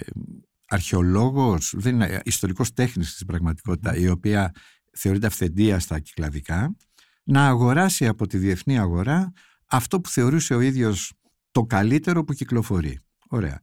[0.67, 4.51] αρχαιολόγος, δεν είναι ιστορικός τέχνης στην πραγματικότητα, η οποία
[4.97, 6.75] θεωρείται αυθεντία στα κυκλαδικά,
[7.23, 9.33] να αγοράσει από τη διεθνή αγορά
[9.65, 11.13] αυτό που θεωρούσε ο ίδιος
[11.51, 12.99] το καλύτερο που κυκλοφορεί.
[13.27, 13.61] Ωραία.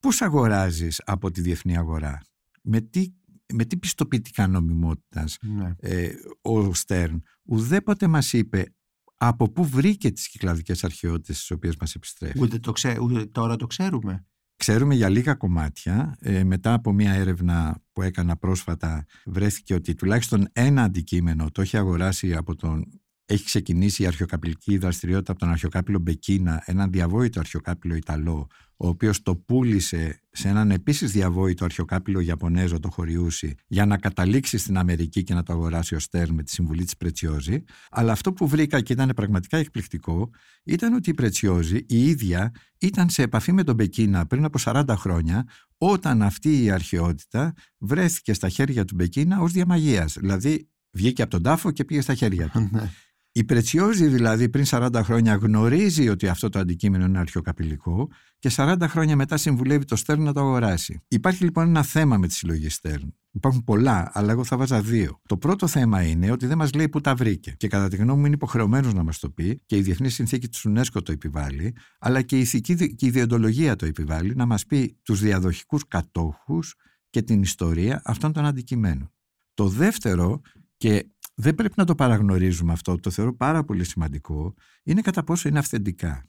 [0.00, 2.20] Πώς αγοράζεις από τη διεθνή αγορά,
[2.62, 3.06] με τι,
[3.52, 5.74] με τι πιστοποιητικά νομιμότητας ναι.
[5.78, 8.74] ε, ο Στέρν ουδέποτε μας είπε
[9.16, 13.56] από πού βρήκε τις κυκλαδικές αρχαιότητες τις οποίες μας επιστρέφει; Ούτε, το ξέ, ούτε τώρα
[13.56, 14.24] το ξέρουμε.
[14.56, 16.16] Ξέρουμε για λίγα κομμάτια.
[16.20, 21.76] Ε, μετά από μια έρευνα που έκανα πρόσφατα βρέθηκε ότι τουλάχιστον ένα αντικείμενο το έχει
[21.76, 23.00] αγοράσει από τον
[23.32, 29.22] έχει ξεκινήσει η αρχαιοκαπηλική δραστηριότητα από τον αρχαιοκάπηλο Μπεκίνα, έναν διαβόητο αρχαιοκάπηλο Ιταλό, ο οποίος
[29.22, 35.22] το πούλησε σε έναν επίσης διαβόητο αρχαιοκάπηλο Ιαπωνέζο, το Χωριούσι, για να καταλήξει στην Αμερική
[35.22, 37.64] και να το αγοράσει ο Στέρν με τη συμβουλή της Πρετσιόζη.
[37.90, 40.30] Αλλά αυτό που βρήκα και ήταν πραγματικά εκπληκτικό
[40.64, 44.84] ήταν ότι η Πρετσιόζη η ίδια ήταν σε επαφή με τον Μπεκίνα πριν από 40
[44.96, 45.46] χρόνια
[45.78, 50.16] όταν αυτή η αρχαιότητα βρέθηκε στα χέρια του Μπεκίνα ως διαμαγείας.
[50.18, 52.70] Δηλαδή βγήκε από τον τάφο και πήγε στα χέρια του.
[53.32, 53.42] Ναι.
[53.42, 58.08] Η Πρετσιόζη δηλαδή πριν 40 χρόνια γνωρίζει ότι αυτό το αντικείμενο είναι αρχαιοκαπηλικό
[58.38, 61.02] και 40 χρόνια μετά συμβουλεύει το Στέρν να το αγοράσει.
[61.08, 63.14] Υπάρχει λοιπόν ένα θέμα με τη συλλογή Στέρν.
[63.32, 65.20] Υπάρχουν πολλά, αλλά εγώ θα βάζα δύο.
[65.28, 67.54] Το πρώτο θέμα είναι ότι δεν μας λέει πού τα βρήκε.
[67.56, 70.48] Και κατά τη γνώμη μου είναι υποχρεωμένος να μας το πει και η Διεθνής Συνθήκη
[70.48, 74.66] της UNESCO το επιβάλλει, αλλά και η ηθική και η ιδεοντολογία το επιβάλλει να μας
[74.66, 76.74] πει τους διαδοχικούς κατόχους
[77.10, 79.12] και την ιστορία αυτών των αντικειμένων.
[79.54, 80.40] Το δεύτερο,
[80.80, 81.06] και
[81.40, 85.58] δεν πρέπει να το παραγνωρίζουμε αυτό, το θεωρώ πάρα πολύ σημαντικό, είναι κατά πόσο είναι
[85.58, 86.24] αυθεντικά.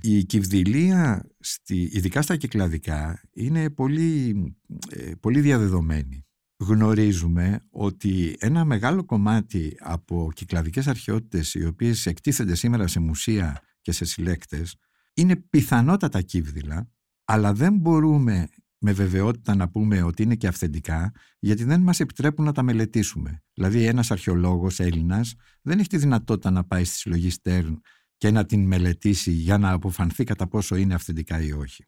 [0.00, 4.44] Η κυβδηλία, στη, ειδικά στα κυκλαδικά, είναι πολύ,
[4.90, 6.26] ε, πολύ διαδεδομένη.
[6.56, 13.92] Γνωρίζουμε ότι ένα μεγάλο κομμάτι από κυκλαδικές αρχαιότητες οι οποίες εκτίθενται σήμερα σε μουσεία και
[13.92, 14.76] σε συλλέκτες
[15.14, 16.90] είναι πιθανότατα κύβδηλα,
[17.24, 18.48] αλλά δεν μπορούμε
[18.86, 23.42] με βεβαιότητα να πούμε ότι είναι και αυθεντικά, γιατί δεν μας επιτρέπουν να τα μελετήσουμε.
[23.54, 27.80] Δηλαδή ένας αρχαιολόγος Έλληνας δεν έχει τη δυνατότητα να πάει στη συλλογή Στέρν
[28.16, 31.84] και να την μελετήσει για να αποφανθεί κατά πόσο είναι αυθεντικά ή όχι.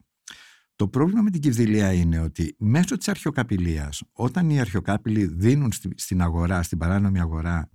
[0.75, 6.21] Το πρόβλημα με την κυβδηλία είναι ότι μέσω της αρχαιοκαπηλείας, όταν οι αρχαιοκάπηλοι δίνουν στην
[6.21, 7.69] αγορά, στην παράνομη αγορά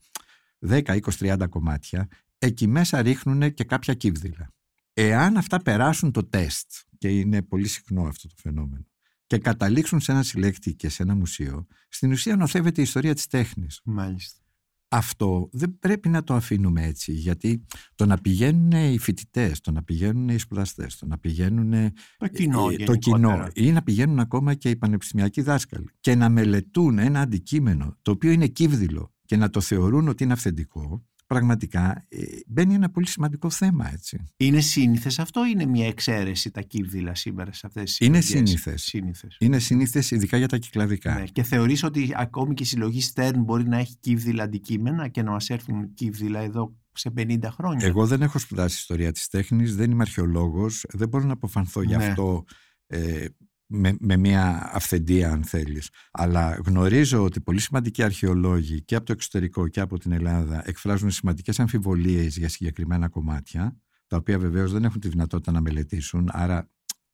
[0.58, 2.08] 10, 20, 30 κομμάτια,
[2.38, 4.52] εκεί μέσα ρίχνουν και κάποια κύβδηλα.
[4.92, 8.86] Εάν αυτά περάσουν το τεστ, και είναι πολύ συχνό αυτό το φαινόμενο,
[9.32, 13.26] και καταλήξουν σε ένα συλλέκτη και σε ένα μουσείο, στην ουσία νοθεύεται η ιστορία της
[13.26, 13.80] τέχνης.
[13.84, 14.40] Μάλιστα.
[14.88, 19.82] Αυτό δεν πρέπει να το αφήνουμε έτσι, γιατί το να πηγαίνουν οι φοιτητές, το να
[19.82, 24.54] πηγαίνουν οι σπουδαστές, το να πηγαίνουν το κοινό, ε, το κοινό ή να πηγαίνουν ακόμα
[24.54, 29.50] και οι πανεπιστημιακοί δάσκαλοι και να μελετούν ένα αντικείμενο το οποίο είναι κύβδηλο και να
[29.50, 33.92] το θεωρούν ότι είναι αυθεντικό, πραγματικά ε, μπαίνει ένα πολύ σημαντικό θέμα.
[33.92, 34.18] Έτσι.
[34.36, 38.94] Είναι σύνηθες αυτό ή είναι μια εξαίρεση τα κύβδηλα σήμερα σε αυτές τις Είναι σύνηθες.
[39.38, 41.14] Είναι σύνηθες ειδικά για τα κυκλαδικά.
[41.14, 45.22] Ναι, και θεωρείς ότι ακόμη και η συλλογή Stern μπορεί να έχει κύβδηλα αντικείμενα και
[45.22, 49.76] να μας έρθουν κύβδηλα εδώ σε 50 χρόνια; Εγώ δεν έχω σπουδάσει ιστορία της τέχνης,
[49.76, 52.04] δεν είμαι αρχαιολόγος, δεν μπορώ να αποφανθώ γι' ναι.
[52.04, 52.44] αυτό
[52.86, 53.26] ε,
[53.72, 55.88] με, με μια αυθεντία αν θέλεις.
[56.10, 61.10] Αλλά γνωρίζω ότι πολύ σημαντικοί αρχαιολόγοι και από το εξωτερικό και από την Ελλάδα εκφράζουν
[61.10, 66.70] σημαντικές αμφιβολίες για συγκεκριμένα κομμάτια, τα οποία βεβαίως δεν έχουν τη δυνατότητα να μελετήσουν, άρα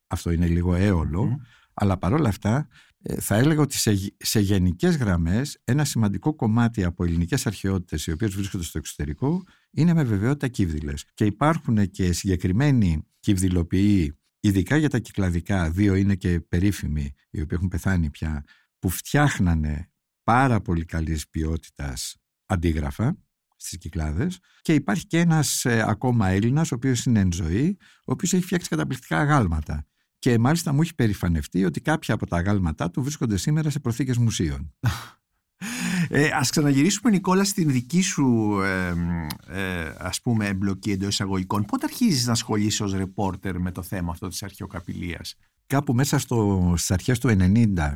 [0.06, 1.40] αυτό είναι λίγο έολο.
[1.74, 2.68] Αλλά παρόλα αυτά
[3.02, 8.12] ε, θα έλεγα ότι σε, σε γενικές γραμμές ένα σημαντικό κομμάτι από ελληνικές αρχαιότητες οι
[8.12, 11.04] οποίες βρίσκονται στο εξωτερικό είναι με βεβαιότητα κύβδηλες.
[11.14, 14.18] Και υπάρχουν και συγκεκριμένοι κύβδηλοποιοί
[14.48, 18.44] ειδικά για τα κυκλαδικά, δύο είναι και περίφημοι, οι οποίοι έχουν πεθάνει πια,
[18.78, 19.90] που φτιάχνανε
[20.22, 23.16] πάρα πολύ καλής ποιότητας αντίγραφα
[23.56, 28.12] στις κυκλάδες και υπάρχει και ένας ε, ακόμα Έλληνας ο οποίος είναι εν ζωή, ο
[28.12, 29.86] οποίος έχει φτιάξει καταπληκτικά αγάλματα
[30.18, 34.16] και μάλιστα μου έχει περηφανευτεί ότι κάποια από τα αγάλματά του βρίσκονται σήμερα σε προθήκες
[34.16, 34.74] μουσείων.
[36.10, 38.94] Ε, ας ξαναγυρίσουμε Νικόλα στην δική σου ε,
[39.46, 41.64] ε, ας πούμε εμπλοκή εντός εισαγωγικών.
[41.64, 45.34] Πότε αρχίζεις να ασχολείσαι ως ρεπόρτερ με το θέμα αυτό της αρχαιοκαπηλείας;
[45.66, 47.92] Κάπου μέσα στο, στις αρχές του 90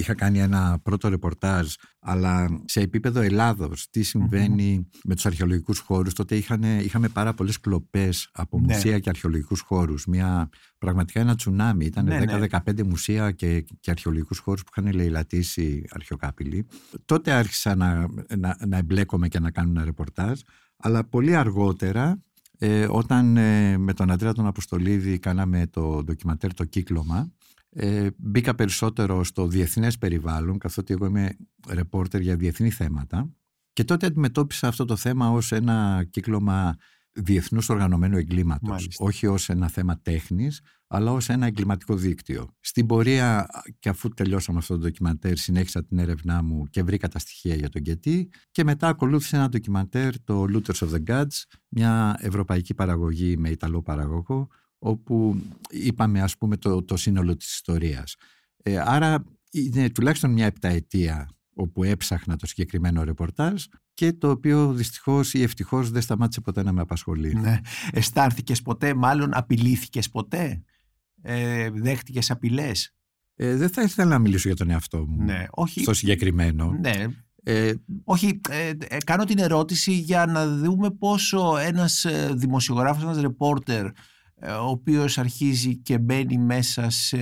[0.00, 6.14] είχα κάνει ένα πρώτο ρεπορτάζ, αλλά σε επίπεδο Ελλάδος, τι συμβαινει με τους αρχαιολογικούς χώρους.
[6.14, 8.74] Τότε είχαν, είχαμε πάρα πολλές κλοπές από ναι.
[8.74, 10.06] μουσεία και αρχαιολογικούς χώρους.
[10.06, 10.48] Μια,
[10.78, 11.84] πραγματικά ένα τσουνάμι.
[11.84, 12.20] Ήταν ναι,
[12.50, 12.82] 10-15 ναι.
[12.82, 16.66] μουσεία και, και αρχαιολογικούς χώρους που είχαν λαιλατήσει αρχαιοκάπηλοι.
[17.04, 18.06] Τότε άρχισα να,
[18.38, 20.40] να, να εμπλέκομαι και να κάνω ένα ρεπορτάζ,
[20.76, 22.22] αλλά πολύ αργότερα
[22.62, 27.32] ε, όταν ε, με τον Αντρέα τον Αποστολίδη κάναμε το ντοκιματέρ «Το Κύκλωμα»,
[27.70, 31.36] ε, μπήκα περισσότερο στο διεθνές περιβάλλον καθότι εγώ είμαι
[31.68, 33.30] ρεπόρτερ για διεθνή θέματα.
[33.72, 36.76] Και τότε αντιμετώπισα αυτό το θέμα ως ένα κύκλωμα
[37.12, 38.88] διεθνούς οργανωμένου εγκλήματος.
[38.98, 42.56] Όχι ως ένα θέμα τέχνης αλλά ως ένα εγκληματικό δίκτυο.
[42.60, 43.46] Στην πορεία
[43.78, 47.68] και αφού τελειώσαμε αυτό το ντοκιμαντέρ συνέχισα την έρευνά μου και βρήκα τα στοιχεία για
[47.68, 48.30] τον Κετή.
[48.50, 53.82] Και μετά ακολούθησε ένα ντοκιμαντέρ το Looters of the Gods μια ευρωπαϊκή παραγωγή με Ιταλό
[53.82, 54.48] παραγωγό
[54.82, 58.16] όπου είπαμε ας πούμε το, το σύνολο της ιστορίας.
[58.62, 63.64] Ε, άρα είναι τουλάχιστον μια επταετία όπου έψαχνα το συγκεκριμένο ρεπορτάζ
[63.94, 67.34] και το οποίο δυστυχώς ή ευτυχώς δεν σταμάτησε ποτέ να με απασχολεί.
[67.34, 67.60] Ναι.
[67.92, 70.62] Αισθάνθηκες ποτέ, μάλλον απειλήθηκες ποτέ,
[71.22, 72.94] ε, δέχτηκες απειλές;
[73.34, 75.80] Ε, δεν θα ήθελα να μιλήσω για τον εαυτό μου ναι, όχι.
[75.80, 76.76] στο συγκεκριμένο.
[76.80, 77.06] Ναι.
[77.42, 77.72] Ε,
[78.04, 83.86] Όχι, ε, ε, κάνω την ερώτηση για να δούμε πόσο ένας ε, δημοσιογράφος, ένας ρεπόρτερ
[84.42, 87.18] ο οποίος αρχίζει και μπαίνει μέσα σε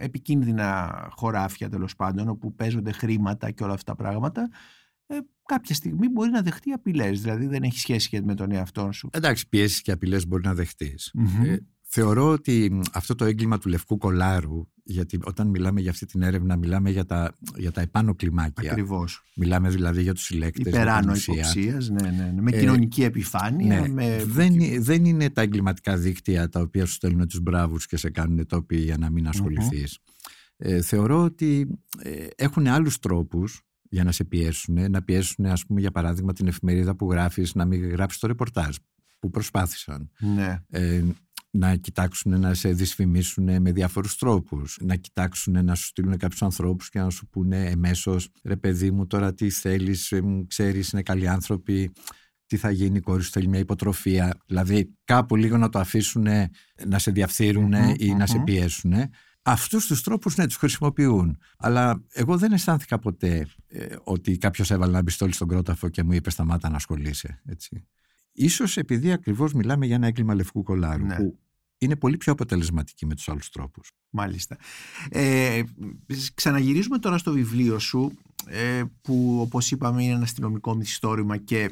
[0.00, 4.48] επικίνδυνα χωράφια τέλος πάντων όπου παίζονται χρήματα και όλα αυτά τα πράγματα
[5.44, 7.20] κάποια στιγμή μπορεί να δεχτεί απειλές.
[7.20, 9.08] Δηλαδή δεν έχει σχέση και με τον εαυτό σου.
[9.12, 11.14] Εντάξει πιέσεις και απειλές μπορεί να δεχτείς
[11.90, 16.56] Θεωρώ ότι αυτό το έγκλημα του λευκού κολάρου, γιατί όταν μιλάμε για αυτή την έρευνα,
[16.56, 18.70] μιλάμε για τα, για τα επάνω κλιμάκια.
[18.70, 19.22] Ακριβώς.
[19.36, 20.66] Μιλάμε δηλαδή για τους συλλέκτες.
[20.66, 23.80] Υπεράνω υποψία, ναι, ναι, ναι, με ε, κοινωνική επιφάνεια.
[23.80, 23.88] Ναι.
[23.88, 24.24] Με...
[24.24, 28.46] Δεν, δεν είναι τα εγκληματικά δίκτυα τα οποία σου στέλνουν τους μπράβους και σε κάνουν
[28.46, 29.84] τοπί για να μην ασχοληθει
[30.56, 35.80] Ε, θεωρώ ότι ε, έχουν άλλους τρόπους για να σε πιέσουν, να πιέσουν ας πούμε
[35.80, 38.76] για παράδειγμα την εφημερίδα που γράφεις να μην γράψεις το ρεπορτάζ
[39.18, 40.10] που προσπάθησαν.
[40.18, 40.62] Ναι.
[40.70, 41.02] Ε,
[41.58, 46.88] να κοιτάξουν να σε δυσφημίσουν με διάφορους τρόπους, να κοιτάξουν να σου στείλουν κάποιους ανθρώπους
[46.88, 51.28] και να σου πούνε εμέσως «Ρε παιδί μου τώρα τι θέλεις, ε, ξέρεις είναι καλοί
[51.28, 51.92] άνθρωποι,
[52.46, 54.38] τι θα γίνει η κόρης σου θέλει μια υποτροφία».
[54.46, 56.26] Δηλαδή κάπου λίγο να το αφήσουν
[56.86, 58.92] να σε διαφθειρουν ή να σε πιέσουν.
[59.42, 61.38] Αυτούς τους τρόπους ναι τους χρησιμοποιούν.
[61.58, 66.12] Αλλά εγώ δεν αισθάνθηκα ποτέ ε, ότι κάποιος έβαλε ένα πιστόλι στον κρόταφο και μου
[66.12, 67.40] είπε σταμάτα να ασχολείσαι.
[67.44, 67.86] Έτσι.
[68.32, 71.16] Ίσως επειδή ακριβώς μιλάμε για ένα έγκλημα λευκού κολάρου ναι.
[71.16, 71.38] που
[71.78, 73.92] είναι πολύ πιο αποτελεσματική με τους άλλους τρόπους.
[74.10, 74.56] Μάλιστα.
[75.10, 75.62] Ε,
[76.34, 78.12] ξαναγυρίζουμε τώρα στο βιβλίο σου
[78.46, 81.70] ε, που όπως είπαμε είναι ένα αστυνομικό μυθιστόρημα και ε,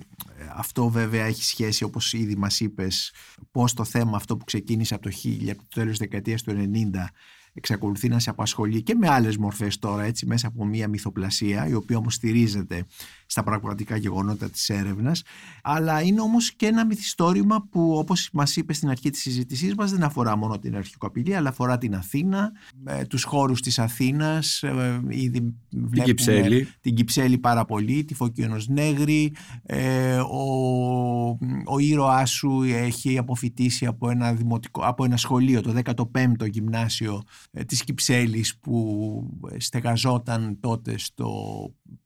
[0.54, 3.12] αυτό βέβαια έχει σχέση όπως ήδη μας είπες
[3.50, 6.70] πώς το θέμα αυτό που ξεκίνησε από το, 1000, από το τέλος της δεκαετίας του
[6.94, 7.04] 90
[7.52, 11.74] εξακολουθεί να σε απασχολεί και με άλλες μορφές τώρα έτσι μέσα από μια μυθοπλασία η
[11.74, 12.86] οποία όμως στηρίζεται
[13.27, 15.22] στα πραγματικά γεγονότα της έρευνας
[15.62, 19.91] αλλά είναι όμως και ένα μυθιστόρημα που όπως μας είπε στην αρχή της συζήτησής μας
[19.91, 22.53] δεν αφορά μόνο την αρχικοπηλή αλλά αφορά την Αθήνα,
[22.85, 26.68] ε, τους χώρους της Αθήνας ε, ήδη την Κυψέλη.
[26.81, 34.11] την Κυψέλη πάρα πολύ, τη Φωκίωνος Νέγρη ε, ο, ο ήρωάς σου έχει αποφυτίσει από
[34.11, 35.74] ένα, δημοτικό, από ένα σχολείο το
[36.12, 37.22] 15ο γυμνάσιο
[37.53, 41.31] ε, της Κυψέλης που στεγαζόταν τότε στο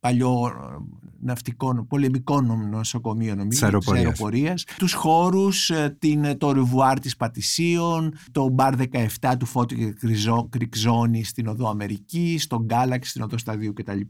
[0.00, 0.76] παλιό ε,
[1.22, 4.64] ναυτικό πολεμικό νοσοκομείο νομίζω της αεροπορίας.
[4.64, 8.74] Τους χώρους, ε, την, το ρουβουάρ της Πατησίων, το μπαρ
[9.20, 9.94] 17 του Φώτη
[10.50, 14.00] Κρυκζόνη στην Οδό Αμερική, στον Γκάλαξ στην Οδό Σταδίου κτλ.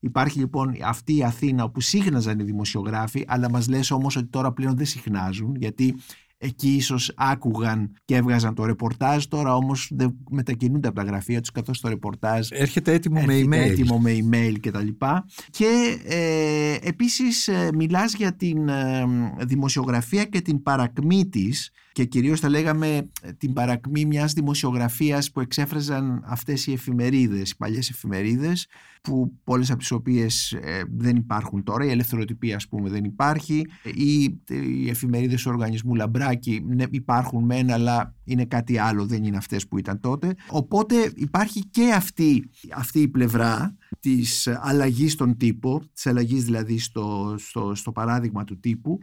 [0.00, 4.52] Υπάρχει λοιπόν αυτή η Αθήνα όπου σύχναζαν οι δημοσιογράφοι αλλά μας λες όμως ότι τώρα
[4.52, 5.96] πλέον δεν συχνάζουν γιατί
[6.42, 9.24] εκεί ίσως άκουγαν και έβγαζαν το ρεπορτάζ.
[9.24, 13.52] Τώρα όμως δεν μετακινούνται από τα γραφεία τους καθώς το ρεπορτάζ έρχεται έτοιμο με email.
[13.52, 15.26] έτοιμο με email και τα λοιπά.
[15.50, 19.06] Και ε, επίσης ε, μιλάς για την ε,
[19.40, 25.40] δημοσιογραφία και την παρακμή της και κυρίως θα λέγαμε ε, την παρακμή μιας δημοσιογραφίας που
[25.40, 28.66] εξέφραζαν αυτές οι εφημερίδες, οι παλιές εφημερίδες
[29.02, 33.66] που πολλές από τις οποίες ε, δεν υπάρχουν τώρα, η ελευθεροτυπία ας πούμε δεν υπάρχει.
[33.94, 39.36] Ή οι εφημερίδες του οργανισμού Λαμπράκη ναι, υπάρχουν μεν αλλά είναι κάτι άλλο, δεν είναι
[39.36, 40.34] αυτές που ήταν τότε.
[40.48, 47.34] Οπότε υπάρχει και αυτή, αυτή η πλευρά της αλλαγής στον τύπο, της αλλαγής δηλαδή στο,
[47.38, 48.98] στο, στο παράδειγμα του τύπου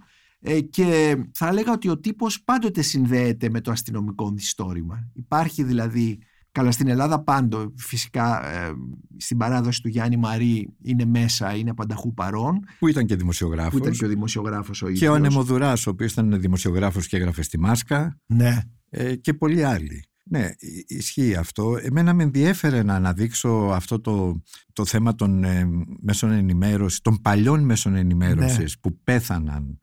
[0.47, 5.09] ε, και θα έλεγα ότι ο τύπος πάντοτε συνδέεται με το αστυνομικό μυθιστόρημα.
[5.13, 6.19] Υπάρχει δηλαδή,
[6.51, 8.71] καλά στην Ελλάδα πάντο, φυσικά ε,
[9.17, 12.59] στην παράδοση του Γιάννη Μαρή είναι μέσα, είναι πανταχού παρόν.
[12.79, 13.71] Που ήταν και δημοσιογράφος.
[13.71, 14.99] Που ήταν και ο δημοσιογράφος ο ίδιος.
[14.99, 18.19] Και ο Ανεμοδουράς, ο οποίος ήταν δημοσιογράφος και έγραφε στη Μάσκα.
[18.25, 18.61] Ναι.
[18.89, 20.03] Ε, και πολλοί άλλοι.
[20.29, 20.49] Ναι,
[20.87, 21.77] ισχύει αυτό.
[21.81, 24.41] Εμένα με ενδιέφερε να αναδείξω αυτό το,
[24.73, 25.67] το θέμα των ε,
[26.01, 28.81] μέσων ενημέρωσης, των παλιών μέσων ενημέρωσης ναι.
[28.81, 29.79] που πεθαναν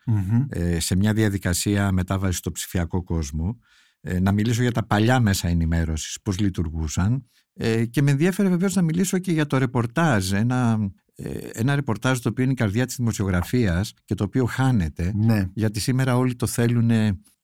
[0.49, 3.59] ε, σε μια διαδικασία μετάβασης στο ψηφιακό κόσμο.
[4.07, 7.29] Ε, να μιλήσω για τα παλιά μέσα ενημέρωσης, πώς λειτουργούσαν.
[7.53, 10.33] Ε, και με ενδιέφερε βεβαίως να μιλήσω και για το ρεπορτάζ.
[10.33, 15.13] Ένα, ε, ένα ρεπορτάζ το οποίο είναι η καρδιά της δημοσιογραφίας και το οποίο χάνεται.
[15.15, 15.49] Ναι.
[15.55, 16.91] Γιατί σήμερα όλοι το θέλουν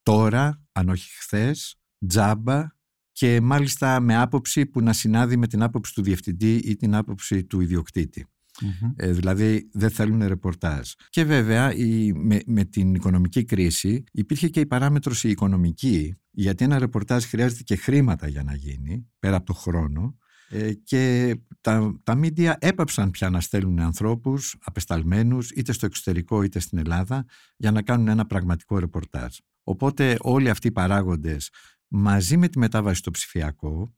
[0.02, 1.76] τώρα, αν όχι χθες,
[2.06, 2.66] τζάμπα
[3.20, 7.44] και μάλιστα με άποψη που να συνάδει με την άποψη του διευθυντή ή την άποψη
[7.44, 8.26] του ιδιοκτητη
[8.96, 10.90] Ε, δηλαδή δεν θέλουν ρεπορτάζ.
[11.08, 16.64] Και βέβαια η, με, με την οικονομική κρίση υπήρχε και η παράμετρος η οικονομική γιατί
[16.64, 20.16] ένα ρεπορτάζ χρειάζεται και χρήματα για να γίνει πέρα από το χρόνο
[20.48, 26.58] ε, και τα, τα μίντια έπαψαν πια να στέλνουν ανθρώπους απεσταλμένους είτε στο εξωτερικό είτε
[26.58, 27.24] στην Ελλάδα
[27.56, 29.36] για να κάνουν ένα πραγματικό ρεπορτάζ.
[29.62, 31.50] Οπότε όλοι αυτοί οι παράγοντες
[31.90, 33.94] μαζί με τη μετάβαση στο ψηφιακό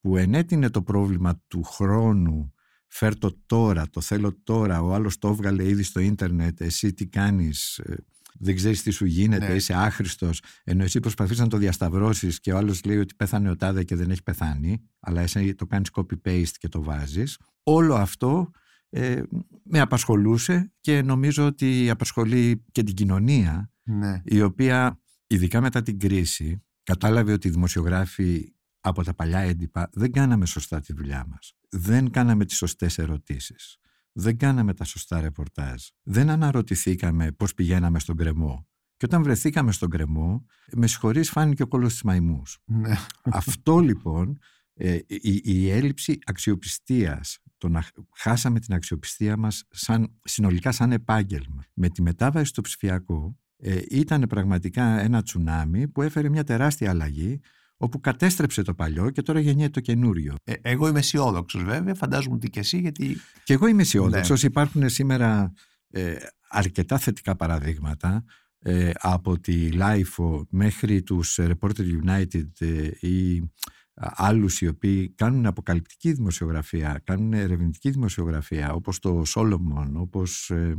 [0.00, 2.52] που ενέτεινε το πρόβλημα του χρόνου
[2.86, 7.06] φέρ το τώρα, το θέλω τώρα, ο άλλος το έβγαλε ήδη στο ίντερνετ, εσύ τι
[7.06, 7.96] κάνεις, ε,
[8.38, 9.54] δεν ξέρεις τι σου γίνεται, ναι.
[9.54, 13.56] είσαι άχρηστος, ενώ εσύ προσπαθείς να το διασταυρώσεις και ο άλλος λέει ότι πέθανε ο
[13.56, 17.38] τάδε και δεν έχει πεθάνει, αλλά εσύ το κάνεις copy-paste και το βάζεις.
[17.62, 18.50] Όλο αυτό
[18.88, 19.22] ε,
[19.62, 24.22] με απασχολούσε και νομίζω ότι απασχολεί και την κοινωνία Ναι.
[24.24, 30.12] η οποία ειδικά μετά την κρίση κατάλαβε ότι οι δημοσιογράφοι από τα παλιά έντυπα δεν
[30.12, 31.52] κάναμε σωστά τη δουλειά μας.
[31.68, 33.78] Δεν κάναμε τις σωστές ερωτήσεις.
[34.12, 35.82] Δεν κάναμε τα σωστά ρεπορτάζ.
[36.02, 38.68] Δεν αναρωτηθήκαμε πώς πηγαίναμε στον κρεμό.
[38.96, 42.58] Και όταν βρεθήκαμε στον κρεμό, με συγχωρείς φάνηκε ο κόλλος της μαϊμούς.
[42.64, 42.94] Ναι.
[43.22, 44.38] Αυτό λοιπόν,
[44.74, 47.84] ε, η, η έλλειψη αξιοπιστίας, το να
[48.16, 51.64] χάσαμε την αξιοπιστία μας σαν, συνολικά σαν επάγγελμα.
[51.74, 57.40] Με τη μετάβαση στο ψηφιακό ε, ήταν πραγματικά ένα τσουνάμι που έφερε μια τεράστια αλλαγή
[57.76, 60.34] όπου κατέστρεψε το παλιό και τώρα γεννιέται το καινούριο.
[60.44, 63.16] Ε, εγώ είμαι αισιόδοξος βέβαια, φαντάζομαι ότι και εσύ γιατί...
[63.44, 64.42] Και εγώ είμαι αισιόδοξος.
[64.42, 65.52] Υπάρχουν σήμερα
[65.90, 66.14] ε,
[66.48, 68.24] αρκετά θετικά παραδείγματα
[68.58, 73.50] ε, από τη LIFO μέχρι τους Reporter United ε, ή
[73.96, 80.74] άλλους οι οποίοι κάνουν αποκαλυπτική δημοσιογραφία, κάνουν ερευνητική δημοσιογραφία όπως το Solomon, όπως ε,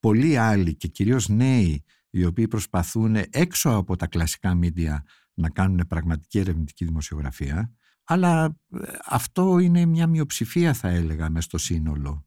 [0.00, 5.04] πολλοί άλλοι και κυρίως νέοι οι οποίοι προσπαθούν έξω από τα κλασικά μίντια
[5.34, 7.72] να κάνουν πραγματική ερευνητική δημοσιογραφία
[8.04, 8.56] αλλά
[9.04, 12.26] αυτό είναι μια μειοψηφία θα έλεγα μες στο σύνολο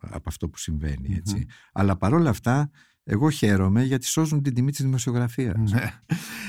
[0.00, 1.46] από αυτό που συμβαίνει έτσι.
[1.72, 2.70] Αλλά παρόλα αυτά
[3.04, 5.70] εγώ χαίρομαι γιατί σώζουν την τιμή της δημοσιογραφίας.
[5.70, 5.92] Ναι.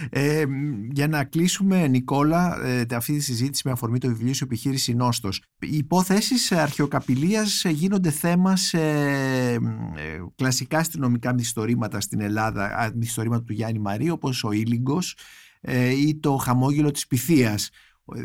[0.09, 0.45] Ε,
[0.91, 5.43] για να κλείσουμε, Νικόλα, ε, αυτή τη συζήτηση με αφορμή το βιβλίο σου επιχείρηση Νόστος.
[5.59, 9.57] Οι υπόθεσεις αρχαιοκαπηλείας γίνονται θέμα σε ε,
[10.35, 15.17] κλασικά αστυνομικά μυθιστορήματα στην Ελλάδα, μυθιστορήματα του Γιάννη Μαρή, όπως ο Ήλιγκος
[15.61, 17.69] ε, ή το χαμόγελο της Πυθίας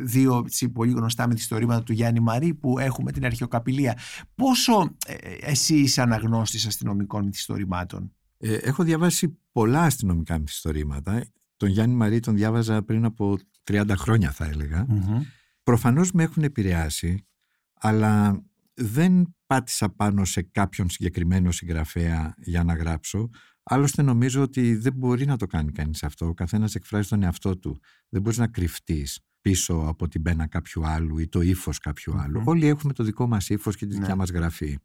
[0.04, 3.98] δύο έτσι, πολύ γνωστά μυθιστορήματα του Γιάννη Μαρή που έχουμε την αρχαιοκαπηλεία.
[4.34, 11.24] Πόσο ε, εσύ είσαι αναγνώστης αστυνομικών μυθιστορημάτων; Ε, έχω διαβάσει πολλά αστυνομικά μυθιστορήματα.
[11.56, 14.86] Τον Γιάννη Μαρή τον διάβαζα πριν από 30 χρόνια θα έλεγα.
[14.88, 15.20] Mm-hmm.
[15.62, 17.26] Προφανώς με έχουν επηρεάσει,
[17.74, 18.42] αλλά
[18.74, 23.30] δεν πάτησα πάνω σε κάποιον συγκεκριμένο συγγραφέα για να γράψω.
[23.62, 26.26] Άλλωστε νομίζω ότι δεν μπορεί να το κάνει κανείς αυτό.
[26.26, 27.80] Ο καθένας εκφράζει τον εαυτό του.
[28.08, 32.42] Δεν μπορείς να κρυφτείς πίσω από την πένα κάποιου άλλου ή το ύφος κάποιου άλλου.
[32.44, 34.14] Όλοι έχουμε το δικό μας ύφος και τη δικιά Ναι.
[34.14, 34.78] μας γραφή.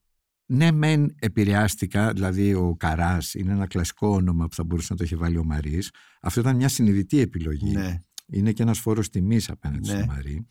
[0.45, 5.03] Ναι, μεν επηρεάστηκα, δηλαδή ο Καράς είναι ένα κλασικό όνομα που θα μπορούσε να το
[5.03, 5.91] έχει βάλει ο Μαρής.
[6.21, 7.71] Αυτό ήταν μια συνειδητή επιλογή.
[7.71, 7.97] Ναι.
[8.25, 9.97] Είναι και ένας φόρος τιμής απέναντι Ναι.
[9.97, 10.47] στο Μαρή.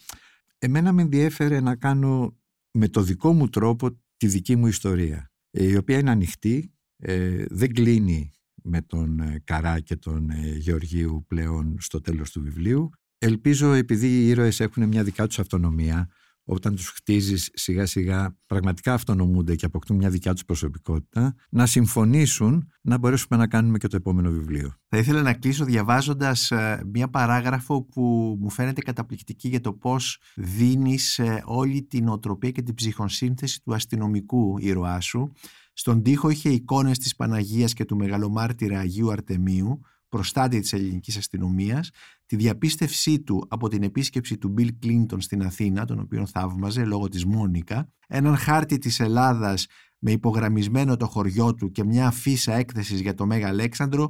[0.58, 2.36] Εμένα με ενδιέφερε να κάνω
[2.70, 7.44] με το δικό μου τρόπο τη δική μου ιστορία, ε, η οποία είναι ανοιχτή, ε,
[7.50, 8.30] δεν κλείνει
[8.62, 12.90] με τον ε, Καρά και τον ε, Γεωργίου πλέον στο τέλος του βιβλίου.
[13.22, 16.08] Ελπίζω επειδή οι ήρωες έχουν μια δικά τους αυτονομία,
[16.44, 22.70] όταν τους χτίζεις σιγά σιγά πραγματικά αυτονομούνται και αποκτούν μια δικιά τους προσωπικότητα, να συμφωνήσουν
[22.80, 24.74] να μπορέσουμε να κάνουμε και το επόμενο βιβλίο.
[24.88, 30.18] Θα ήθελα να κλείσω διαβάζοντας ε, μία παράγραφο που μου φαίνεται καταπληκτική για το πώς
[30.36, 35.32] δίνεις ε, όλη την οτροπία και την ψυχοσύνθεση του αστυνομικού ήρωά σου.
[35.72, 41.90] Στον τοίχο είχε εικόνες της Παναγίας και του μεγαλομάρτυρα Αγίου Αρτεμίου, προστάτη της ελληνικής αστυνομίας,
[42.26, 47.08] τη διαπίστευσή του από την επίσκεψη του Μπιλ Κλίντον στην Αθήνα, τον οποίο θαύμαζε λόγω
[47.08, 49.66] της Μόνικα, έναν χάρτη της Ελλάδας
[49.98, 54.08] με υπογραμμισμένο το χωριό του και μια αφίσα έκθεσης για το Μέγα Αλέξανδρο,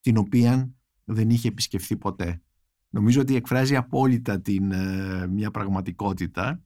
[0.00, 0.72] την οποία
[1.04, 2.42] δεν είχε επισκεφθεί ποτέ.
[2.90, 6.62] Νομίζω ότι εκφράζει απόλυτα την, ε, μια πραγματικότητα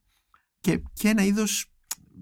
[0.61, 1.71] και, και ένα είδος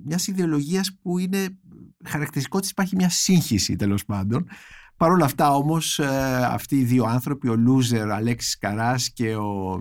[0.04, 1.58] μιας ιδεολογίας που είναι
[2.04, 4.48] χαρακτηριστικό της υπάρχει μια σύγχυση τέλος πάντων.
[4.96, 9.80] Παρ' όλα αυτά όμως ε, αυτοί οι δύο άνθρωποι, ο Λούζερ Αλέξης Καράς και ο,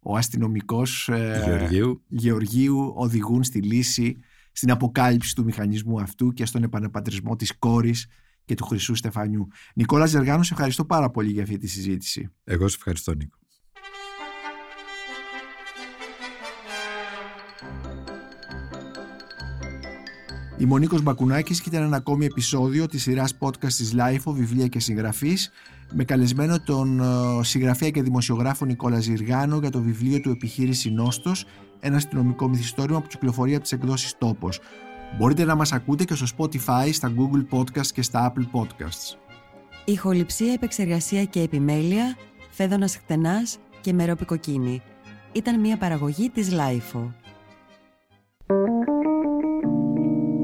[0.00, 2.02] ο αστυνομικός ε, Γεωργίου.
[2.08, 4.18] Γεωργίου οδηγούν στη λύση,
[4.52, 8.06] στην αποκάλυψη του μηχανισμού αυτού και στον επαναπατρισμό της κόρης
[8.44, 9.48] και του Χρυσού Στεφανιού.
[9.74, 12.30] Νικόλα Ζεργάνου, σε ευχαριστώ πάρα πολύ για αυτή τη συζήτηση.
[12.44, 13.38] Εγώ σε ευχαριστώ Νίκο.
[20.58, 24.66] Είμαι ο Νίκος Μπακουνάκης και ήταν ένα ακόμη επεισόδιο της σειράς podcast της LIFO, βιβλία
[24.66, 25.50] και συγγραφής,
[25.92, 31.46] με καλεσμένο τον ε, συγγραφέα και δημοσιογράφο Νικόλα Ζηργάνο για το βιβλίο του «Επιχείρηση Νόστος»,
[31.80, 34.60] ένα αστυνομικό μυθιστόρημα που κυκλοφορεί από τις εκδόσεις Τόπος.
[35.18, 39.18] Μπορείτε να μας ακούτε και στο Spotify, στα Google Podcasts και στα Apple Podcasts.
[39.84, 42.16] Ηχοληψία, επεξεργασία και επιμέλεια,
[42.50, 44.82] φέδωνας χτενάς και μερόπικοκίνη.
[45.32, 47.12] Ήταν μια παραγωγή της Lifeo.